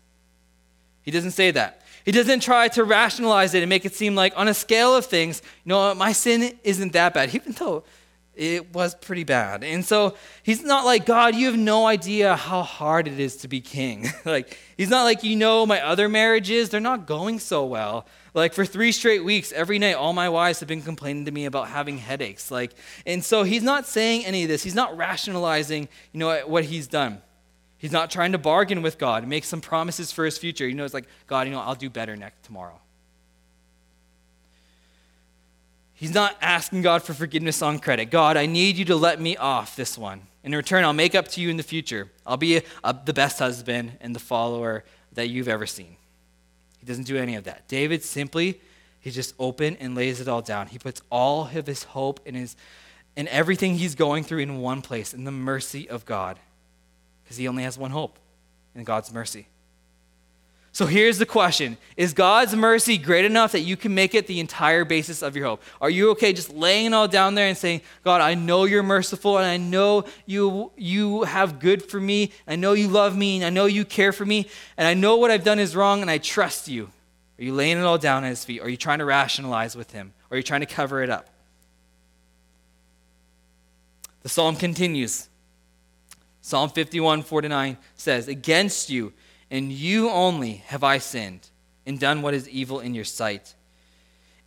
He 1.03 1.11
doesn't 1.11 1.31
say 1.31 1.51
that. 1.51 1.81
He 2.05 2.11
doesn't 2.11 2.41
try 2.41 2.67
to 2.69 2.83
rationalize 2.83 3.53
it 3.53 3.63
and 3.63 3.69
make 3.69 3.85
it 3.85 3.95
seem 3.95 4.15
like, 4.15 4.33
on 4.35 4.47
a 4.47 4.53
scale 4.53 4.95
of 4.95 5.05
things, 5.05 5.41
you 5.63 5.69
know, 5.69 5.93
my 5.95 6.11
sin 6.11 6.57
isn't 6.63 6.93
that 6.93 7.13
bad, 7.13 7.33
even 7.35 7.53
though 7.53 7.83
it 8.35 8.73
was 8.73 8.95
pretty 8.95 9.23
bad. 9.23 9.63
And 9.63 9.85
so 9.85 10.15
he's 10.41 10.63
not 10.63 10.85
like, 10.85 11.05
God, 11.05 11.35
you 11.35 11.45
have 11.45 11.57
no 11.57 11.85
idea 11.85 12.35
how 12.35 12.63
hard 12.63 13.07
it 13.07 13.19
is 13.19 13.37
to 13.37 13.47
be 13.47 13.61
king. 13.61 14.07
like, 14.25 14.57
he's 14.75 14.89
not 14.89 15.03
like, 15.03 15.23
you 15.23 15.35
know, 15.35 15.65
my 15.65 15.81
other 15.81 16.09
marriages, 16.09 16.69
they're 16.69 16.81
not 16.81 17.05
going 17.05 17.39
so 17.39 17.65
well. 17.65 18.07
Like, 18.33 18.53
for 18.53 18.65
three 18.65 18.91
straight 18.91 19.23
weeks, 19.23 19.51
every 19.51 19.77
night, 19.77 19.93
all 19.93 20.13
my 20.13 20.29
wives 20.29 20.59
have 20.61 20.67
been 20.67 20.81
complaining 20.81 21.25
to 21.25 21.31
me 21.31 21.45
about 21.45 21.67
having 21.67 21.99
headaches. 21.99 22.49
Like, 22.49 22.73
and 23.05 23.23
so 23.23 23.43
he's 23.43 23.63
not 23.63 23.85
saying 23.85 24.25
any 24.25 24.43
of 24.43 24.49
this. 24.49 24.63
He's 24.63 24.75
not 24.75 24.97
rationalizing, 24.97 25.87
you 26.11 26.19
know, 26.19 26.41
what 26.47 26.65
he's 26.65 26.87
done. 26.87 27.21
He's 27.83 27.91
not 27.91 28.09
trying 28.09 28.31
to 28.31 28.37
bargain 28.37 28.81
with 28.81 28.97
God, 28.97 29.27
make 29.27 29.43
some 29.43 29.59
promises 29.59 30.09
for 30.09 30.23
his 30.23 30.37
future. 30.37 30.65
You 30.65 30.73
know, 30.73 30.85
it's 30.85 30.93
like, 30.93 31.05
God, 31.27 31.47
you 31.47 31.53
know, 31.53 31.59
I'll 31.59 31.75
do 31.75 31.89
better 31.89 32.15
next 32.15 32.41
tomorrow. 32.43 32.79
He's 35.93 36.13
not 36.13 36.37
asking 36.41 36.83
God 36.83 37.03
for 37.03 37.13
forgiveness 37.13 37.61
on 37.61 37.79
credit. 37.79 38.05
God, 38.05 38.37
I 38.37 38.45
need 38.45 38.77
you 38.77 38.85
to 38.85 38.95
let 38.95 39.19
me 39.19 39.35
off 39.35 39.75
this 39.75 39.97
one. 39.97 40.21
In 40.45 40.55
return, 40.55 40.85
I'll 40.85 40.93
make 40.93 41.13
up 41.13 41.27
to 41.29 41.41
you 41.41 41.49
in 41.49 41.57
the 41.57 41.63
future. 41.63 42.09
I'll 42.25 42.37
be 42.37 42.55
a, 42.55 42.61
a, 42.85 42.95
the 43.03 43.11
best 43.11 43.39
husband 43.39 43.97
and 43.99 44.15
the 44.15 44.19
follower 44.21 44.85
that 45.11 45.27
you've 45.27 45.49
ever 45.49 45.65
seen. 45.65 45.97
He 46.79 46.85
doesn't 46.85 47.03
do 47.03 47.17
any 47.17 47.35
of 47.35 47.43
that. 47.43 47.67
David 47.67 48.01
simply, 48.01 48.61
he's 49.01 49.13
just 49.13 49.35
open 49.37 49.75
and 49.81 49.93
lays 49.93 50.21
it 50.21 50.29
all 50.29 50.41
down. 50.41 50.67
He 50.67 50.79
puts 50.79 51.01
all 51.09 51.49
of 51.53 51.67
his 51.67 51.83
hope 51.83 52.21
and 52.25 52.37
his 52.37 52.55
and 53.17 53.27
everything 53.27 53.75
he's 53.75 53.93
going 53.93 54.23
through 54.23 54.39
in 54.39 54.61
one 54.61 54.81
place, 54.81 55.13
in 55.13 55.25
the 55.25 55.31
mercy 55.31 55.89
of 55.89 56.05
God 56.05 56.39
because 57.23 57.37
he 57.37 57.47
only 57.47 57.63
has 57.63 57.77
one 57.77 57.91
hope 57.91 58.19
in 58.75 58.83
God's 58.83 59.13
mercy. 59.13 59.47
So 60.73 60.87
here's 60.87 61.19
the 61.19 61.27
question 61.27 61.77
Is 61.95 62.13
God's 62.13 62.55
mercy 62.55 62.97
great 62.97 63.25
enough 63.25 63.51
that 63.51 63.61
you 63.61 63.77
can 63.77 63.93
make 63.93 64.15
it 64.15 64.25
the 64.25 64.39
entire 64.39 64.83
basis 64.83 65.21
of 65.21 65.35
your 65.35 65.45
hope? 65.45 65.61
Are 65.79 65.89
you 65.89 66.09
okay 66.11 66.33
just 66.33 66.51
laying 66.51 66.87
it 66.87 66.93
all 66.93 67.07
down 67.07 67.35
there 67.35 67.47
and 67.47 67.55
saying, 67.55 67.81
God, 68.03 68.21
I 68.21 68.33
know 68.33 68.65
you're 68.65 68.81
merciful 68.81 69.37
and 69.37 69.45
I 69.45 69.57
know 69.57 70.05
you, 70.25 70.71
you 70.75 71.23
have 71.23 71.59
good 71.59 71.83
for 71.83 71.99
me. 71.99 72.31
I 72.47 72.55
know 72.55 72.73
you 72.73 72.87
love 72.87 73.15
me 73.15 73.37
and 73.37 73.45
I 73.45 73.51
know 73.51 73.65
you 73.65 73.85
care 73.85 74.11
for 74.11 74.25
me 74.25 74.49
and 74.75 74.87
I 74.87 74.95
know 74.95 75.17
what 75.17 75.29
I've 75.29 75.43
done 75.43 75.59
is 75.59 75.75
wrong 75.75 76.01
and 76.01 76.09
I 76.09 76.17
trust 76.17 76.67
you? 76.67 76.89
Are 77.37 77.43
you 77.43 77.53
laying 77.53 77.77
it 77.77 77.83
all 77.83 77.99
down 77.99 78.23
at 78.23 78.29
his 78.29 78.43
feet? 78.43 78.61
Are 78.61 78.69
you 78.69 78.77
trying 78.77 78.99
to 78.99 79.05
rationalize 79.05 79.75
with 79.75 79.91
him? 79.91 80.13
Are 80.31 80.37
you 80.37 80.43
trying 80.43 80.61
to 80.61 80.65
cover 80.65 81.03
it 81.03 81.09
up? 81.11 81.29
The 84.23 84.29
psalm 84.29 84.55
continues. 84.55 85.29
Psalm 86.45 86.69
51 86.69 87.23
49 87.23 87.77
says, 87.95 88.27
Against 88.27 88.89
you 88.89 89.13
and 89.49 89.71
you 89.71 90.09
only 90.09 90.55
have 90.67 90.83
I 90.83 90.97
sinned 90.97 91.47
and 91.85 91.97
done 91.97 92.21
what 92.21 92.33
is 92.33 92.49
evil 92.49 92.81
in 92.81 92.93
your 92.93 93.05
sight. 93.05 93.55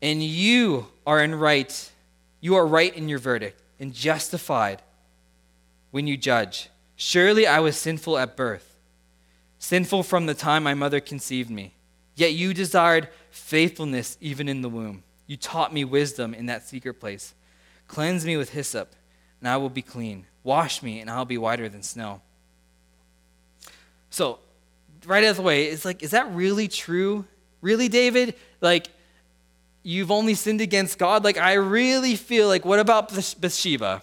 And 0.02 0.22
you 0.22 0.88
are 1.06 1.22
in 1.22 1.34
right, 1.34 1.90
you 2.42 2.54
are 2.54 2.66
right 2.66 2.94
in 2.94 3.08
your 3.08 3.18
verdict 3.18 3.62
and 3.80 3.94
justified 3.94 4.82
when 5.90 6.06
you 6.06 6.18
judge. 6.18 6.68
Surely 6.96 7.46
I 7.46 7.60
was 7.60 7.78
sinful 7.78 8.18
at 8.18 8.36
birth, 8.36 8.76
sinful 9.58 10.02
from 10.02 10.26
the 10.26 10.34
time 10.34 10.62
my 10.62 10.74
mother 10.74 11.00
conceived 11.00 11.50
me. 11.50 11.72
Yet 12.14 12.34
you 12.34 12.52
desired 12.52 13.08
faithfulness 13.30 14.18
even 14.20 14.50
in 14.50 14.60
the 14.60 14.68
womb. 14.68 15.02
You 15.26 15.38
taught 15.38 15.72
me 15.72 15.82
wisdom 15.82 16.34
in 16.34 16.44
that 16.46 16.68
secret 16.68 17.00
place. 17.00 17.32
Cleanse 17.88 18.26
me 18.26 18.36
with 18.36 18.50
hyssop, 18.50 18.94
and 19.40 19.48
I 19.48 19.56
will 19.56 19.70
be 19.70 19.82
clean. 19.82 20.26
Wash 20.44 20.82
me, 20.82 21.00
and 21.00 21.10
I'll 21.10 21.24
be 21.24 21.38
whiter 21.38 21.68
than 21.68 21.82
snow. 21.82 22.20
So, 24.10 24.38
right 25.04 25.24
out 25.24 25.30
of 25.30 25.36
the 25.36 25.42
way, 25.42 25.66
it's 25.66 25.84
like, 25.84 26.02
is 26.02 26.12
that 26.12 26.30
really 26.32 26.68
true? 26.68 27.24
Really, 27.60 27.88
David? 27.88 28.34
Like, 28.60 28.88
you've 29.82 30.10
only 30.10 30.34
sinned 30.34 30.60
against 30.60 30.98
God? 30.98 31.24
Like, 31.24 31.38
I 31.38 31.54
really 31.54 32.16
feel 32.16 32.48
like, 32.48 32.64
what 32.64 32.78
about 32.78 33.12
Bathsheba? 33.40 34.02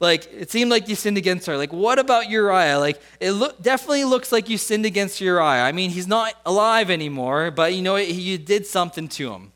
Like, 0.00 0.30
it 0.32 0.50
seemed 0.50 0.70
like 0.70 0.88
you 0.88 0.96
sinned 0.96 1.16
against 1.16 1.46
her. 1.46 1.56
Like, 1.56 1.72
what 1.72 1.98
about 1.98 2.28
Uriah? 2.28 2.78
Like, 2.78 3.00
it 3.20 3.62
definitely 3.62 4.04
looks 4.04 4.32
like 4.32 4.48
you 4.48 4.58
sinned 4.58 4.84
against 4.84 5.20
Uriah. 5.20 5.62
I 5.62 5.72
mean, 5.72 5.90
he's 5.90 6.06
not 6.06 6.34
alive 6.44 6.90
anymore, 6.90 7.50
but 7.50 7.74
you 7.74 7.82
know, 7.82 7.96
you 7.96 8.36
did 8.36 8.66
something 8.66 9.08
to 9.08 9.32
him. 9.32 9.52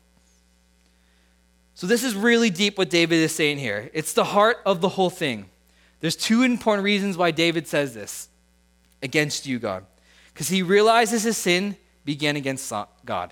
So, 1.79 1.87
this 1.87 2.03
is 2.03 2.13
really 2.13 2.49
deep 2.49 2.77
what 2.77 2.89
David 2.89 3.15
is 3.19 3.33
saying 3.33 3.57
here. 3.57 3.89
It's 3.93 4.11
the 4.11 4.25
heart 4.25 4.57
of 4.65 4.81
the 4.81 4.89
whole 4.89 5.09
thing. 5.09 5.45
There's 6.01 6.17
two 6.17 6.43
important 6.43 6.83
reasons 6.83 7.15
why 7.15 7.31
David 7.31 7.69
says 7.69 7.93
this 7.93 8.27
against 9.01 9.45
you, 9.45 9.59
God. 9.59 9.85
Because 10.33 10.49
he 10.49 10.61
realizes 10.61 11.23
his 11.23 11.37
sin 11.37 11.77
began 12.03 12.35
against 12.35 12.73
God. 13.05 13.31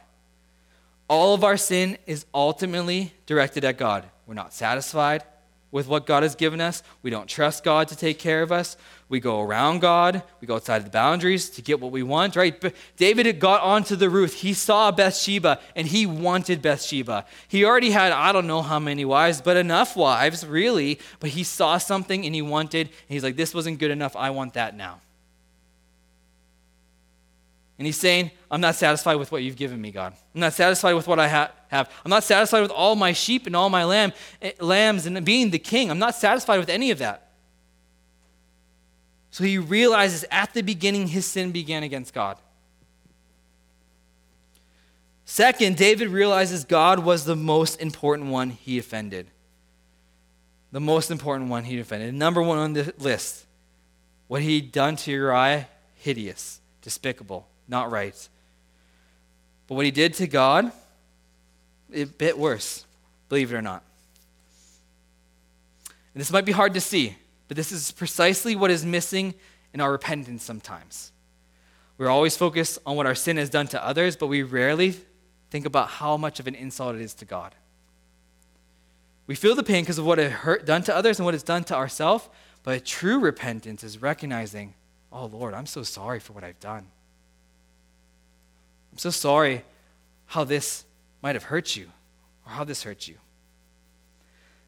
All 1.09 1.33
of 1.33 1.43
our 1.43 1.57
sin 1.57 1.97
is 2.05 2.25
ultimately 2.33 3.11
directed 3.25 3.65
at 3.65 3.77
God. 3.77 4.05
We're 4.25 4.33
not 4.33 4.53
satisfied 4.53 5.23
with 5.71 5.87
what 5.87 6.05
God 6.05 6.23
has 6.23 6.35
given 6.35 6.61
us. 6.61 6.81
We 7.01 7.09
don't 7.09 7.27
trust 7.27 7.63
God 7.63 7.87
to 7.89 7.95
take 7.95 8.19
care 8.19 8.41
of 8.41 8.51
us. 8.51 8.77
We 9.09 9.19
go 9.19 9.41
around 9.41 9.79
God. 9.79 10.23
We 10.41 10.47
go 10.47 10.55
outside 10.55 10.77
of 10.77 10.85
the 10.85 10.89
boundaries 10.89 11.49
to 11.51 11.61
get 11.61 11.79
what 11.79 11.91
we 11.91 12.03
want, 12.03 12.35
right? 12.35 12.59
But 12.59 12.73
David 12.95 13.39
got 13.39 13.61
onto 13.61 13.95
the 13.95 14.09
roof. 14.09 14.33
He 14.33 14.53
saw 14.53 14.91
Bathsheba 14.91 15.59
and 15.75 15.87
he 15.87 16.05
wanted 16.05 16.61
Bathsheba. 16.61 17.25
He 17.47 17.63
already 17.63 17.91
had, 17.91 18.11
I 18.11 18.31
don't 18.31 18.47
know 18.47 18.61
how 18.61 18.79
many 18.79 19.05
wives, 19.05 19.41
but 19.41 19.57
enough 19.57 19.95
wives, 19.95 20.45
really. 20.45 20.99
But 21.19 21.31
he 21.31 21.43
saw 21.43 21.77
something 21.77 22.25
and 22.25 22.35
he 22.35 22.41
wanted, 22.41 22.87
and 22.87 22.95
he's 23.07 23.23
like, 23.23 23.35
this 23.35 23.53
wasn't 23.53 23.79
good 23.79 23.91
enough. 23.91 24.15
I 24.15 24.29
want 24.29 24.53
that 24.55 24.75
now. 24.75 25.01
And 27.77 27.85
he's 27.85 27.99
saying, 27.99 28.31
I'm 28.49 28.61
not 28.61 28.75
satisfied 28.75 29.15
with 29.15 29.31
what 29.31 29.43
you've 29.43 29.55
given 29.55 29.79
me, 29.79 29.91
God. 29.91 30.13
I'm 30.33 30.41
not 30.41 30.53
satisfied 30.53 30.93
with 30.93 31.07
what 31.07 31.19
I 31.19 31.27
ha- 31.27 31.51
have. 31.67 31.91
I'm 32.03 32.09
not 32.09 32.23
satisfied 32.23 32.61
with 32.61 32.71
all 32.71 32.95
my 32.95 33.13
sheep 33.13 33.45
and 33.45 33.55
all 33.55 33.69
my 33.69 33.83
lamb, 33.83 34.13
eh, 34.41 34.53
lambs 34.59 35.05
and 35.05 35.23
being 35.23 35.51
the 35.51 35.59
king. 35.59 35.91
I'm 35.91 35.99
not 35.99 36.15
satisfied 36.15 36.57
with 36.57 36.69
any 36.69 36.89
of 36.89 36.97
that. 36.99 37.27
So 39.29 39.43
he 39.43 39.59
realizes 39.59 40.25
at 40.31 40.53
the 40.53 40.63
beginning 40.63 41.09
his 41.09 41.27
sin 41.27 41.51
began 41.51 41.83
against 41.83 42.13
God. 42.13 42.37
Second, 45.25 45.77
David 45.77 46.07
realizes 46.07 46.63
God 46.63 46.99
was 46.99 47.25
the 47.25 47.35
most 47.35 47.79
important 47.79 48.29
one 48.29 48.49
he 48.49 48.79
offended. 48.79 49.27
The 50.71 50.79
most 50.79 51.11
important 51.11 51.49
one 51.49 51.65
he 51.65 51.79
offended. 51.79 52.15
Number 52.15 52.41
one 52.41 52.57
on 52.57 52.73
the 52.73 52.93
list. 52.97 53.45
What 54.27 54.41
he'd 54.41 54.71
done 54.71 54.95
to 54.95 55.11
Uriah, 55.11 55.67
hideous, 55.95 56.59
despicable 56.81 57.47
not 57.67 57.91
right. 57.91 58.29
But 59.67 59.75
what 59.75 59.85
he 59.85 59.91
did 59.91 60.13
to 60.15 60.27
God, 60.27 60.71
a 61.93 62.05
bit 62.05 62.37
worse, 62.37 62.85
believe 63.29 63.51
it 63.51 63.55
or 63.55 63.61
not. 63.61 63.83
And 66.13 66.21
this 66.21 66.31
might 66.31 66.45
be 66.45 66.51
hard 66.51 66.73
to 66.73 66.81
see, 66.81 67.15
but 67.47 67.57
this 67.57 67.71
is 67.71 67.91
precisely 67.91 68.55
what 68.55 68.71
is 68.71 68.85
missing 68.85 69.35
in 69.73 69.81
our 69.81 69.91
repentance 69.91 70.43
sometimes. 70.43 71.11
We're 71.97 72.09
always 72.09 72.37
focused 72.37 72.79
on 72.85 72.95
what 72.95 73.05
our 73.05 73.15
sin 73.15 73.37
has 73.37 73.49
done 73.49 73.67
to 73.67 73.85
others, 73.85 74.15
but 74.15 74.27
we 74.27 74.43
rarely 74.43 74.95
think 75.49 75.65
about 75.65 75.89
how 75.89 76.17
much 76.17 76.39
of 76.39 76.47
an 76.47 76.55
insult 76.55 76.95
it 76.95 77.01
is 77.01 77.13
to 77.15 77.25
God. 77.25 77.55
We 79.25 79.35
feel 79.35 79.55
the 79.55 79.63
pain 79.63 79.83
because 79.83 79.97
of 79.97 80.05
what 80.05 80.19
it 80.19 80.31
hurt 80.31 80.65
done 80.65 80.83
to 80.83 80.95
others 80.95 81.19
and 81.19 81.25
what 81.25 81.35
it's 81.35 81.43
done 81.43 81.63
to 81.65 81.75
ourselves, 81.75 82.29
but 82.63 82.75
a 82.75 82.79
true 82.79 83.19
repentance 83.19 83.83
is 83.83 84.01
recognizing, 84.01 84.73
oh 85.11 85.25
Lord, 85.25 85.53
I'm 85.53 85.65
so 85.65 85.83
sorry 85.83 86.19
for 86.19 86.33
what 86.33 86.43
I've 86.43 86.59
done. 86.59 86.87
I'm 88.97 89.01
so 89.01 89.11
sorry 89.11 89.61
how 90.25 90.43
this 90.43 90.83
might 91.21 91.35
have 91.35 91.43
hurt 91.43 91.75
you 91.75 91.85
or 92.43 92.51
how 92.51 92.63
this 92.63 92.81
hurt 92.81 93.07
you. 93.07 93.13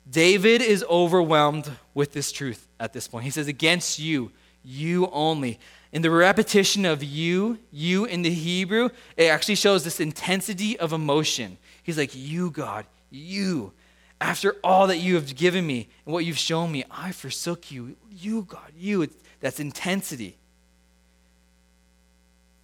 David 0.08 0.62
is 0.62 0.86
overwhelmed 0.88 1.72
with 1.96 2.14
this 2.14 2.32
truth 2.32 2.68
at 2.80 2.94
this 2.94 3.08
point. 3.08 3.26
He 3.26 3.32
says, 3.32 3.48
Against 3.48 3.98
you, 3.98 4.32
you 4.64 5.08
only. 5.08 5.58
In 5.92 6.04
the 6.04 6.12
repetition 6.12 6.86
of 6.86 7.04
you, 7.04 7.58
you 7.72 8.06
in 8.06 8.22
the 8.22 8.30
Hebrew, 8.30 8.90
it 9.18 9.30
actually 9.30 9.56
shows 9.56 9.84
this 9.84 10.00
intensity 10.00 10.78
of 10.78 10.94
emotion. 10.94 11.58
He's 11.82 11.98
like, 11.98 12.12
You, 12.14 12.52
God, 12.52 12.86
you. 13.10 13.74
After 14.22 14.58
all 14.64 14.86
that 14.86 14.98
you 14.98 15.16
have 15.16 15.36
given 15.36 15.66
me 15.66 15.90
and 16.06 16.14
what 16.14 16.24
you've 16.24 16.38
shown 16.38 16.72
me, 16.72 16.84
I 16.92 17.14
forsook 17.14 17.72
you. 17.72 17.96
You, 18.12 18.44
God, 18.44 18.74
you. 18.78 19.02
It's, 19.02 19.16
that's 19.40 19.60
intensity. 19.60 20.38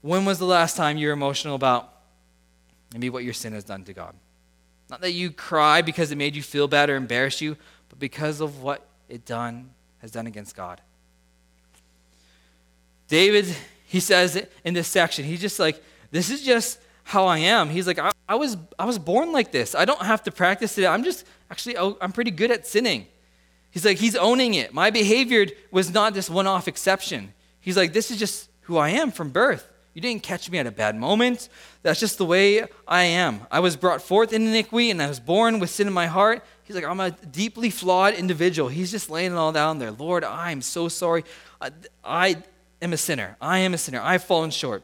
When 0.06 0.24
was 0.24 0.38
the 0.38 0.46
last 0.46 0.78
time 0.78 0.98
you 0.98 1.08
were 1.08 1.13
emotional 1.13 1.56
about 1.56 1.91
maybe 2.94 3.10
what 3.10 3.24
your 3.24 3.34
sin 3.34 3.54
has 3.54 3.63
done 3.63 3.84
to 3.86 3.94
God? 3.94 4.13
Not 4.88 5.02
that 5.02 5.13
you 5.13 5.32
cry 5.32 5.82
because 5.82 6.12
it 6.12 6.15
made 6.15 6.36
you 6.36 6.44
feel 6.44 6.68
bad 6.68 6.91
or 6.91 6.96
embarrassed 6.96 7.41
you, 7.41 7.58
but 7.89 7.98
because 7.98 8.39
of 8.39 8.62
what 8.62 8.86
it 9.10 9.26
done 9.26 9.72
has 10.04 10.12
done 10.12 10.28
against 10.28 10.56
God. 10.56 10.80
David, 13.08 13.48
he 13.88 14.00
says 14.00 14.46
in 14.63 14.76
this 14.76 14.88
section, 14.88 15.26
he's 15.26 15.41
just 15.41 15.58
like, 15.58 15.84
this 16.12 16.30
is 16.30 16.44
just 16.44 16.80
how 17.04 17.26
I 17.26 17.39
am. 17.39 17.70
He's 17.70 17.88
like, 17.88 17.98
I, 17.98 18.12
I, 18.30 18.36
was, 18.36 18.58
I 18.78 18.86
was 18.86 19.00
born 19.00 19.32
like 19.32 19.52
this. 19.52 19.74
I 19.74 19.86
don't 19.86 20.04
have 20.04 20.22
to 20.26 20.32
practice 20.32 20.78
it. 20.78 20.86
I'm 20.86 21.04
just, 21.04 21.26
actually, 21.50 21.78
oh, 21.78 21.98
I'm 22.00 22.12
pretty 22.12 22.30
good 22.30 22.52
at 22.52 22.68
sinning. 22.68 23.08
He's 23.72 23.84
like, 23.84 23.98
he's 23.98 24.15
owning 24.15 24.54
it. 24.54 24.72
My 24.72 24.91
behavior 24.91 25.48
was 25.72 25.91
not 25.91 26.13
this 26.13 26.30
one 26.30 26.46
off 26.46 26.68
exception. 26.68 27.34
He's 27.60 27.76
like, 27.76 27.91
this 27.91 28.12
is 28.12 28.20
just 28.20 28.52
who 28.62 28.78
I 28.78 28.89
am 28.89 29.10
from 29.10 29.32
birth. 29.32 29.72
You 29.95 30.01
didn't 30.01 30.23
catch 30.23 30.51
me 30.51 30.58
at 30.58 30.67
a 30.67 30.71
bad 30.71 30.97
moment. 30.97 31.47
That's 31.81 32.01
just 32.01 32.17
the 32.17 32.25
way 32.25 32.65
I 32.86 33.03
am. 33.03 33.47
I 33.49 33.62
was 33.62 33.77
brought 33.77 34.01
forth 34.01 34.34
in 34.34 34.45
iniquity 34.45 34.91
and 34.91 35.01
I 35.01 35.08
was 35.08 35.21
born 35.21 35.58
with 35.58 35.69
sin 35.69 35.88
in 35.88 35.93
my 35.93 36.08
heart. 36.08 36.43
He's 36.63 36.75
like, 36.75 36.84
I'm 36.84 36.99
a 36.99 37.12
deeply 37.12 37.69
flawed 37.69 38.13
individual. 38.13 38.67
He's 38.67 38.91
just 38.91 39.10
laying 39.10 39.31
it 39.31 39.36
all 39.36 39.53
down 39.53 39.79
there. 39.79 39.91
Lord, 39.91 40.25
I'm 40.25 40.62
so 40.62 40.89
sorry. 40.89 41.23
I, 41.62 41.71
I 42.03 42.43
am 42.81 42.91
a 42.91 42.97
sinner. 42.97 43.38
I 43.39 43.60
am 43.60 43.73
a 43.73 43.77
sinner. 43.77 44.01
I've 44.01 44.23
fallen 44.23 44.51
short. 44.51 44.84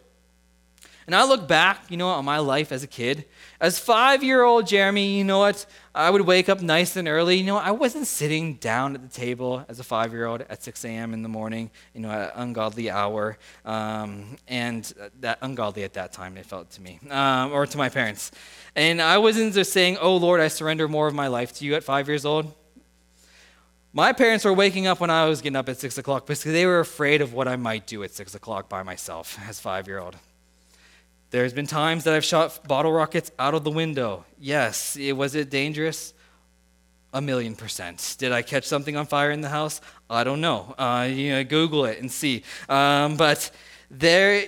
And 1.08 1.16
I 1.16 1.24
look 1.24 1.48
back, 1.48 1.90
you 1.90 1.98
know, 1.98 2.08
on 2.10 2.26
my 2.26 2.38
life 2.38 2.72
as 2.72 2.84
a 2.84 2.88
kid. 2.88 3.26
As 3.60 3.80
five 3.80 4.24
year 4.24 4.44
old 4.44 4.68
Jeremy, 4.68 5.18
you 5.18 5.24
know 5.24 5.40
what? 5.40 5.66
I 5.94 6.10
would 6.10 6.22
wake 6.22 6.48
up 6.48 6.62
nice 6.62 6.96
and 6.96 7.08
early. 7.08 7.38
You 7.38 7.46
know, 7.46 7.58
I 7.58 7.72
wasn't 7.72 8.08
sitting 8.08 8.56
down 8.56 8.96
at 8.96 9.02
the 9.02 9.10
table 9.10 9.66
as 9.68 9.80
a 9.80 9.84
five 9.84 10.14
year 10.14 10.26
old 10.26 10.42
at 10.42 10.64
6 10.64 10.86
a.m. 10.86 11.14
in 11.14 11.22
the 11.22 11.30
morning, 11.30 11.72
you 11.94 12.02
know, 12.02 12.12
at 12.12 12.36
an 12.36 12.44
ungodly 12.44 12.90
hour. 12.90 13.38
Um, 13.66 14.38
and 14.48 14.94
that 15.20 15.40
ungodly 15.42 15.84
at 15.84 15.94
that 15.94 16.14
time, 16.14 16.38
it 16.38 16.46
felt 16.46 16.70
to 16.72 16.82
me, 16.82 17.00
um, 17.10 17.52
or 17.52 17.66
to 17.66 17.78
my 17.78 17.90
parents. 17.90 18.32
And 18.76 19.02
I 19.02 19.18
wasn't 19.18 19.54
just 19.54 19.74
saying, 19.74 19.98
oh 20.00 20.16
Lord, 20.18 20.40
I 20.40 20.48
surrender 20.48 20.88
more 20.88 21.08
of 21.08 21.14
my 21.14 21.28
life 21.28 21.54
to 21.56 21.66
you 21.66 21.76
at 21.76 21.84
five 21.84 22.08
years 22.08 22.26
old. 22.26 22.54
My 23.94 24.14
parents 24.14 24.46
were 24.46 24.54
waking 24.54 24.88
up 24.88 25.02
when 25.02 25.10
I 25.10 25.26
was 25.26 25.42
getting 25.42 25.58
up 25.58 25.68
at 25.68 25.78
6 25.78 25.98
o'clock 25.98 26.26
because 26.26 26.44
they 26.44 26.66
were 26.66 26.80
afraid 26.80 27.22
of 27.22 27.34
what 27.34 27.50
I 27.50 27.58
might 27.58 27.88
do 27.88 28.04
at 28.04 28.12
6 28.12 28.36
o'clock 28.36 28.70
by 28.70 28.84
myself 28.84 29.38
as 29.50 29.60
five 29.60 29.88
year 29.88 30.00
old. 30.00 30.16
There's 31.32 31.54
been 31.54 31.66
times 31.66 32.04
that 32.04 32.14
I've 32.14 32.26
shot 32.26 32.68
bottle 32.68 32.92
rockets 32.92 33.32
out 33.40 33.54
of 33.54 33.64
the 33.64 33.72
window. 33.72 34.26
Yes, 34.38 34.98
it, 34.98 35.14
was 35.14 35.34
it 35.34 35.50
dangerous? 35.50 36.14
A 37.14 37.22
million 37.22 37.56
percent. 37.56 38.18
Did 38.20 38.34
I 38.34 38.42
catch 38.42 38.66
something 38.66 38.98
on 38.98 39.06
fire 39.06 39.32
in 39.32 39.40
the 39.40 39.48
house? 39.48 39.80
I 40.10 40.26
don't 40.26 40.42
know. 40.42 40.76
Uh, 40.78 41.08
you 41.10 41.32
know, 41.32 41.44
Google 41.46 41.86
it 41.86 42.00
and 42.00 42.12
see. 42.12 42.44
Um, 42.68 43.16
but 43.16 43.50
there, 43.90 44.46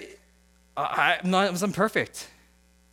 I, 0.75 1.19
I'm 1.23 1.31
not, 1.31 1.47
I 1.47 1.51
was 1.51 1.63
imperfect. 1.63 2.27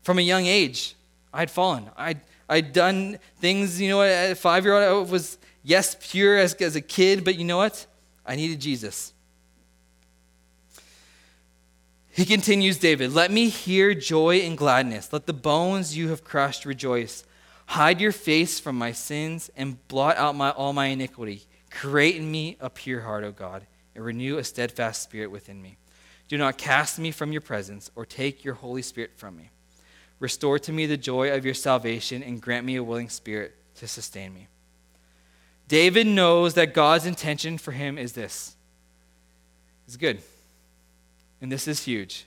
From 0.03 0.19
a 0.19 0.23
young 0.23 0.47
age, 0.47 0.95
I'd 1.35 1.51
fallen. 1.51 1.91
I'd, 1.97 2.21
I'd 2.49 2.73
done 2.73 3.19
things, 3.41 3.81
you 3.81 3.89
know, 3.89 4.03
at 4.03 4.39
five 4.39 4.65
year 4.65 4.75
old, 4.75 5.09
I 5.09 5.11
was, 5.11 5.37
yes, 5.65 5.97
pure 6.01 6.39
as, 6.39 6.55
as 6.55 6.77
a 6.77 6.81
kid, 6.81 7.25
but 7.25 7.37
you 7.37 7.45
know 7.45 7.57
what? 7.57 7.87
I 8.25 8.37
needed 8.37 8.61
Jesus. 8.61 9.13
He 12.13 12.25
continues, 12.25 12.79
David, 12.79 13.13
let 13.13 13.31
me 13.31 13.49
hear 13.49 13.95
joy 13.95 14.39
and 14.39 14.59
gladness. 14.59 15.13
Let 15.13 15.27
the 15.27 15.33
bones 15.33 15.97
you 15.97 16.09
have 16.09 16.25
crushed 16.25 16.65
rejoice. 16.65 17.25
Hide 17.67 18.01
your 18.01 18.13
face 18.13 18.59
from 18.59 18.77
my 18.77 18.93
sins 18.93 19.51
and 19.57 19.87
blot 19.87 20.17
out 20.17 20.35
my, 20.35 20.51
all 20.51 20.73
my 20.73 20.87
iniquity. 20.87 21.45
Create 21.71 22.17
in 22.17 22.31
me 22.31 22.57
a 22.59 22.69
pure 22.69 23.03
heart, 23.03 23.23
O 23.23 23.31
God, 23.31 23.65
and 23.95 24.05
renew 24.05 24.39
a 24.39 24.45
steadfast 24.45 25.03
spirit 25.03 25.31
within 25.31 25.63
me. 25.63 25.77
Do 26.27 26.37
not 26.37 26.59
cast 26.59 26.99
me 26.99 27.13
from 27.13 27.33
your 27.33 27.41
presence 27.41 27.91
or 27.95 28.05
take 28.05 28.45
your 28.45 28.55
Holy 28.55 28.83
Spirit 28.83 29.13
from 29.17 29.37
me. 29.37 29.51
Restore 30.19 30.59
to 30.61 30.73
me 30.73 30.87
the 30.87 30.97
joy 30.97 31.33
of 31.33 31.45
your 31.45 31.55
salvation 31.55 32.23
and 32.23 32.41
grant 32.41 32.67
me 32.67 32.77
a 32.77 32.85
willing 32.85 33.09
spirit 33.09 33.55
to 33.77 33.89
sustain 33.89 34.35
me. 34.35 34.49
David 35.67 36.07
knows 36.07 36.55
that 36.55 36.75
God's 36.75 37.07
intention 37.07 37.57
for 37.57 37.73
him 37.73 37.97
is 37.97 38.13
this 38.13 38.57
is 39.87 39.97
good. 39.97 40.21
And 41.41 41.51
this 41.51 41.67
is 41.67 41.85
huge. 41.85 42.27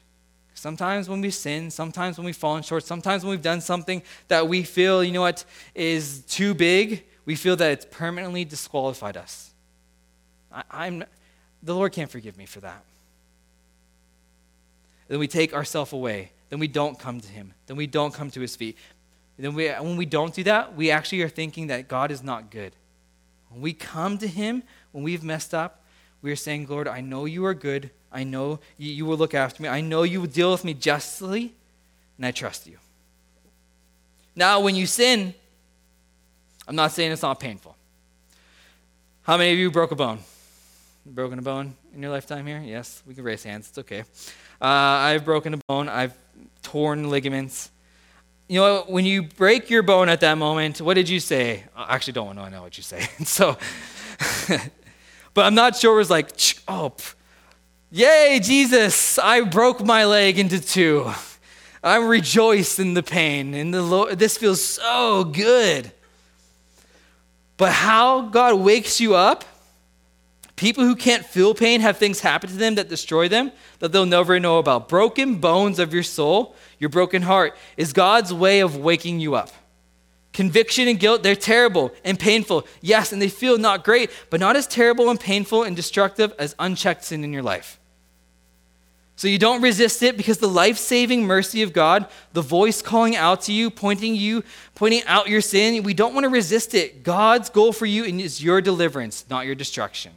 Sometimes 0.53 1.09
when 1.09 1.21
we 1.21 1.29
sin, 1.29 1.71
sometimes 1.71 2.17
when 2.17 2.25
we've 2.25 2.35
fallen 2.35 2.63
short, 2.63 2.83
sometimes 2.85 3.23
when 3.23 3.31
we've 3.31 3.41
done 3.41 3.61
something 3.61 4.01
that 4.27 4.47
we 4.47 4.63
feel, 4.63 5.03
you 5.03 5.11
know 5.11 5.21
what, 5.21 5.45
is 5.75 6.21
too 6.21 6.53
big, 6.53 7.03
we 7.25 7.35
feel 7.35 7.55
that 7.55 7.71
it's 7.71 7.85
permanently 7.89 8.45
disqualified 8.45 9.17
us. 9.17 9.51
I, 10.51 10.87
am 10.87 11.03
the 11.61 11.73
Lord 11.73 11.91
can't 11.91 12.09
forgive 12.09 12.37
me 12.37 12.45
for 12.45 12.59
that. 12.59 12.83
Then 15.07 15.19
we 15.19 15.27
take 15.27 15.53
ourselves 15.53 15.91
away. 15.93 16.31
Then 16.49 16.59
we 16.59 16.67
don't 16.67 16.99
come 16.99 17.19
to 17.19 17.27
Him. 17.27 17.53
Then 17.65 17.77
we 17.77 17.87
don't 17.87 18.13
come 18.13 18.29
to 18.31 18.39
His 18.39 18.55
feet. 18.55 18.77
Then 19.37 19.55
we, 19.55 19.69
when 19.69 19.97
we 19.97 20.05
don't 20.05 20.33
do 20.33 20.43
that, 20.43 20.75
we 20.75 20.91
actually 20.91 21.23
are 21.23 21.29
thinking 21.29 21.67
that 21.67 21.87
God 21.87 22.11
is 22.11 22.21
not 22.21 22.51
good. 22.51 22.73
When 23.49 23.61
we 23.61 23.73
come 23.73 24.17
to 24.19 24.27
Him, 24.27 24.63
when 24.91 25.03
we've 25.03 25.23
messed 25.23 25.53
up, 25.53 25.83
we 26.21 26.31
are 26.31 26.35
saying, 26.35 26.67
Lord, 26.67 26.87
I 26.87 27.01
know 27.01 27.25
you 27.25 27.45
are 27.45 27.53
good. 27.53 27.89
I 28.13 28.23
know 28.23 28.59
you, 28.77 29.05
will 29.05 29.17
look 29.17 29.33
after 29.33 29.63
me. 29.63 29.67
I 29.67 29.81
know 29.81 30.03
you 30.03 30.21
will 30.21 30.27
deal 30.27 30.51
with 30.51 30.63
me 30.63 30.73
justly, 30.75 31.53
and 32.17 32.25
I 32.25 32.31
trust 32.31 32.67
you. 32.67 32.77
Now, 34.35 34.59
when 34.59 34.75
you 34.75 34.85
sin, 34.85 35.33
I'm 36.67 36.75
not 36.75 36.91
saying 36.91 37.11
it's 37.11 37.23
not 37.23 37.39
painful. 37.39 37.75
How 39.23 39.37
many 39.37 39.51
of 39.51 39.57
you 39.57 39.71
broke 39.71 39.91
a 39.91 39.95
bone? 39.95 40.19
Broken 41.05 41.39
a 41.39 41.41
bone 41.41 41.75
in 41.93 42.01
your 42.01 42.11
lifetime 42.11 42.45
here? 42.45 42.61
Yes, 42.63 43.01
we 43.07 43.13
can 43.13 43.23
raise 43.23 43.43
hands. 43.43 43.69
It's 43.69 43.77
okay. 43.79 44.01
Uh, 44.61 44.65
I've 44.65 45.25
broken 45.25 45.53
a 45.55 45.59
bone. 45.67 45.89
I've 45.89 46.15
torn 46.61 47.09
ligaments. 47.09 47.71
You 48.47 48.59
know, 48.59 48.83
when 48.87 49.05
you 49.05 49.23
break 49.23 49.69
your 49.69 49.83
bone 49.83 50.09
at 50.09 50.19
that 50.21 50.37
moment, 50.37 50.81
what 50.81 50.93
did 50.95 51.09
you 51.09 51.19
say? 51.19 51.63
I 51.75 51.95
actually 51.95 52.13
don't 52.13 52.27
want 52.27 52.39
to 52.39 52.49
know 52.49 52.61
what 52.61 52.77
you 52.77 52.83
say. 52.83 53.01
so, 53.23 53.57
but 55.33 55.45
I'm 55.45 55.55
not 55.55 55.75
sure 55.75 55.95
it 55.95 55.97
was 55.97 56.09
like, 56.09 56.31
oh, 56.67 56.93
yay, 57.93 58.39
Jesus, 58.41 59.17
I 59.19 59.41
broke 59.41 59.85
my 59.85 60.05
leg 60.05 60.39
into 60.39 60.59
two. 60.59 61.09
I 61.83 61.97
rejoiced 61.97 62.79
in 62.79 62.93
the 62.93 63.03
pain, 63.03 63.53
and 63.53 63.73
the 63.73 63.81
Lord, 63.81 64.19
this 64.19 64.37
feels 64.37 64.63
so 64.63 65.23
good. 65.23 65.91
But 67.57 67.71
how 67.71 68.23
God 68.23 68.55
wakes 68.55 68.99
you 68.99 69.15
up 69.15 69.45
People 70.55 70.83
who 70.83 70.95
can't 70.95 71.25
feel 71.25 71.53
pain 71.53 71.81
have 71.81 71.97
things 71.97 72.19
happen 72.19 72.49
to 72.49 72.55
them 72.55 72.75
that 72.75 72.87
destroy 72.87 73.27
them 73.27 73.51
that 73.79 73.91
they'll 73.91 74.05
never 74.05 74.39
know 74.39 74.59
about. 74.59 74.87
Broken 74.87 75.35
bones 75.35 75.79
of 75.79 75.93
your 75.93 76.03
soul, 76.03 76.55
your 76.79 76.89
broken 76.89 77.23
heart, 77.23 77.57
is 77.75 77.91
God's 77.91 78.33
way 78.33 78.59
of 78.59 78.77
waking 78.77 79.19
you 79.19 79.35
up. 79.35 79.51
Conviction 80.31 80.87
and 80.87 80.99
guilt, 80.99 81.21
they're 81.21 81.35
terrible 81.35 81.91
and 82.03 82.19
painful. 82.19 82.65
Yes, 82.81 83.11
and 83.11 83.21
they 83.21 83.29
feel 83.29 83.57
not 83.57 83.83
great, 83.83 84.11
but 84.29 84.39
not 84.39 84.55
as 84.55 84.67
terrible 84.67 85.09
and 85.09 85.19
painful 85.19 85.63
and 85.63 85.75
destructive 85.75 86.33
as 86.39 86.55
unchecked 86.59 87.03
sin 87.03 87.23
in 87.23 87.33
your 87.33 87.43
life. 87.43 87.79
So 89.15 89.27
you 89.27 89.37
don't 89.37 89.61
resist 89.61 90.01
it 90.01 90.17
because 90.17 90.39
the 90.39 90.47
life-saving 90.47 91.23
mercy 91.23 91.61
of 91.61 91.71
God, 91.71 92.07
the 92.33 92.41
voice 92.41 92.81
calling 92.81 93.15
out 93.15 93.41
to 93.41 93.53
you, 93.53 93.69
pointing 93.69 94.15
you, 94.15 94.43
pointing 94.73 95.03
out 95.05 95.29
your 95.29 95.39
sin, 95.39 95.83
we 95.83 95.93
don't 95.93 96.13
want 96.13 96.23
to 96.23 96.29
resist 96.29 96.73
it. 96.73 97.03
God's 97.03 97.49
goal 97.49 97.73
for 97.73 97.85
you 97.85 98.03
is 98.03 98.43
your 98.43 98.59
deliverance, 98.59 99.25
not 99.29 99.45
your 99.45 99.55
destruction. 99.55 100.13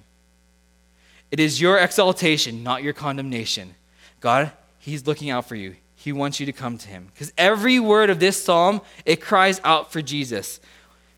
It 1.30 1.40
is 1.40 1.61
your 1.61 1.78
exaltation, 1.78 2.62
not 2.62 2.82
your 2.82 2.94
condemnation. 2.94 3.74
God, 4.20 4.52
He's 4.78 5.06
looking 5.06 5.28
out 5.28 5.46
for 5.46 5.56
you. 5.56 5.76
He 5.94 6.12
wants 6.12 6.40
you 6.40 6.46
to 6.46 6.52
come 6.52 6.78
to 6.78 6.88
Him. 6.88 7.09
Because 7.12 7.32
every 7.37 7.78
word 7.78 8.09
of 8.11 8.18
this 8.18 8.42
psalm, 8.42 8.80
it 9.04 9.20
cries 9.20 9.61
out 9.62 9.92
for 9.92 10.00
Jesus. 10.00 10.59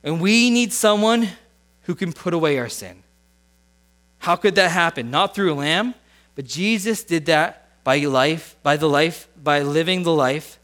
And 0.02 0.20
we 0.20 0.50
need 0.50 0.72
someone 0.72 1.28
who 1.82 1.94
can 1.94 2.12
put 2.12 2.34
away 2.34 2.58
our 2.58 2.68
sin. 2.68 3.02
How 4.18 4.34
could 4.34 4.56
that 4.56 4.72
happen? 4.72 5.10
Not 5.10 5.34
through 5.34 5.52
a 5.52 5.54
lamb, 5.54 5.94
but 6.34 6.44
Jesus 6.44 7.04
did 7.04 7.26
that 7.26 7.67
by 7.88 8.00
life, 8.00 8.54
by 8.62 8.76
the 8.76 8.86
life, 8.86 9.28
by 9.42 9.62
living 9.62 10.02
the 10.02 10.12
life. 10.12 10.58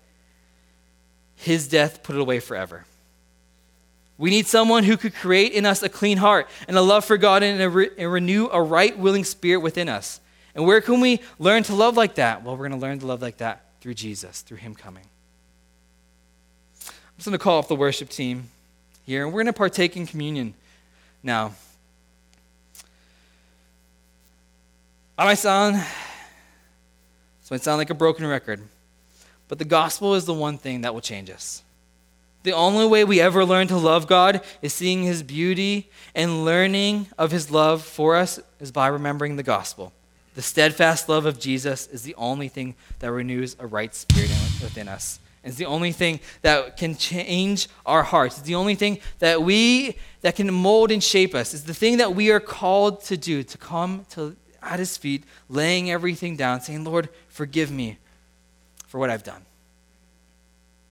His 1.36 1.66
death 1.68 2.02
put 2.02 2.14
it 2.14 2.20
away 2.20 2.38
forever. 2.38 2.84
We 4.18 4.28
need 4.28 4.46
someone 4.46 4.84
who 4.84 4.98
could 4.98 5.14
create 5.14 5.52
in 5.52 5.64
us 5.64 5.82
a 5.82 5.88
clean 5.88 6.18
heart 6.18 6.50
and 6.68 6.76
a 6.76 6.82
love 6.82 7.02
for 7.02 7.16
God 7.16 7.42
and, 7.42 7.62
a 7.62 7.70
re- 7.70 7.88
and 7.96 8.12
renew 8.12 8.50
a 8.52 8.60
right, 8.60 8.98
willing 8.98 9.24
spirit 9.24 9.60
within 9.60 9.88
us. 9.88 10.20
And 10.54 10.66
where 10.66 10.82
can 10.82 11.00
we 11.00 11.20
learn 11.38 11.62
to 11.62 11.74
love 11.74 11.96
like 11.96 12.16
that? 12.16 12.42
Well, 12.42 12.58
we're 12.58 12.68
going 12.68 12.78
to 12.78 12.86
learn 12.86 12.98
to 12.98 13.06
love 13.06 13.22
like 13.22 13.38
that 13.38 13.64
through 13.80 13.94
Jesus, 13.94 14.42
through 14.42 14.58
Him 14.58 14.74
coming. 14.74 15.06
I'm 16.86 17.16
just 17.16 17.24
going 17.24 17.38
to 17.38 17.42
call 17.42 17.58
up 17.58 17.68
the 17.68 17.74
worship 17.74 18.10
team 18.10 18.50
here, 19.06 19.24
and 19.24 19.32
we're 19.32 19.44
going 19.44 19.54
to 19.54 19.54
partake 19.54 19.96
in 19.96 20.06
communion 20.06 20.52
now. 21.22 21.54
I 25.16 25.24
might 25.24 25.38
sound, 25.38 25.82
this 27.44 27.50
might 27.50 27.62
sound 27.62 27.76
like 27.76 27.90
a 27.90 27.94
broken 27.94 28.26
record, 28.26 28.62
but 29.48 29.58
the 29.58 29.66
gospel 29.66 30.14
is 30.14 30.24
the 30.24 30.32
one 30.32 30.56
thing 30.56 30.80
that 30.80 30.94
will 30.94 31.02
change 31.02 31.28
us. 31.28 31.62
The 32.42 32.52
only 32.52 32.86
way 32.86 33.04
we 33.04 33.20
ever 33.20 33.44
learn 33.44 33.68
to 33.68 33.76
love 33.76 34.06
God 34.06 34.40
is 34.62 34.72
seeing 34.72 35.02
His 35.02 35.22
beauty 35.22 35.90
and 36.14 36.46
learning 36.46 37.08
of 37.18 37.32
His 37.32 37.50
love 37.50 37.82
for 37.82 38.16
us 38.16 38.40
is 38.60 38.72
by 38.72 38.86
remembering 38.86 39.36
the 39.36 39.42
gospel. 39.42 39.92
The 40.34 40.40
steadfast 40.40 41.06
love 41.10 41.26
of 41.26 41.38
Jesus 41.38 41.86
is 41.88 42.02
the 42.02 42.14
only 42.14 42.48
thing 42.48 42.76
that 43.00 43.12
renews 43.12 43.56
a 43.58 43.66
right 43.66 43.94
spirit 43.94 44.30
within 44.62 44.88
us. 44.88 45.20
It's 45.42 45.56
the 45.56 45.66
only 45.66 45.92
thing 45.92 46.20
that 46.40 46.78
can 46.78 46.96
change 46.96 47.68
our 47.84 48.04
hearts. 48.04 48.38
It's 48.38 48.46
the 48.46 48.54
only 48.54 48.74
thing 48.74 49.00
that 49.18 49.42
we 49.42 49.98
that 50.22 50.36
can 50.36 50.50
mold 50.50 50.90
and 50.90 51.04
shape 51.04 51.34
us. 51.34 51.52
It's 51.52 51.64
the 51.64 51.74
thing 51.74 51.98
that 51.98 52.14
we 52.14 52.30
are 52.30 52.40
called 52.40 53.04
to 53.04 53.18
do, 53.18 53.42
to 53.42 53.58
come 53.58 54.06
to 54.12 54.34
at 54.64 54.78
his 54.78 54.96
feet, 54.96 55.24
laying 55.48 55.90
everything 55.90 56.36
down, 56.36 56.60
saying, 56.60 56.84
Lord, 56.84 57.08
forgive 57.34 57.68
me 57.68 57.98
for 58.86 59.00
what 59.00 59.10
I've 59.10 59.24
done. 59.24 59.44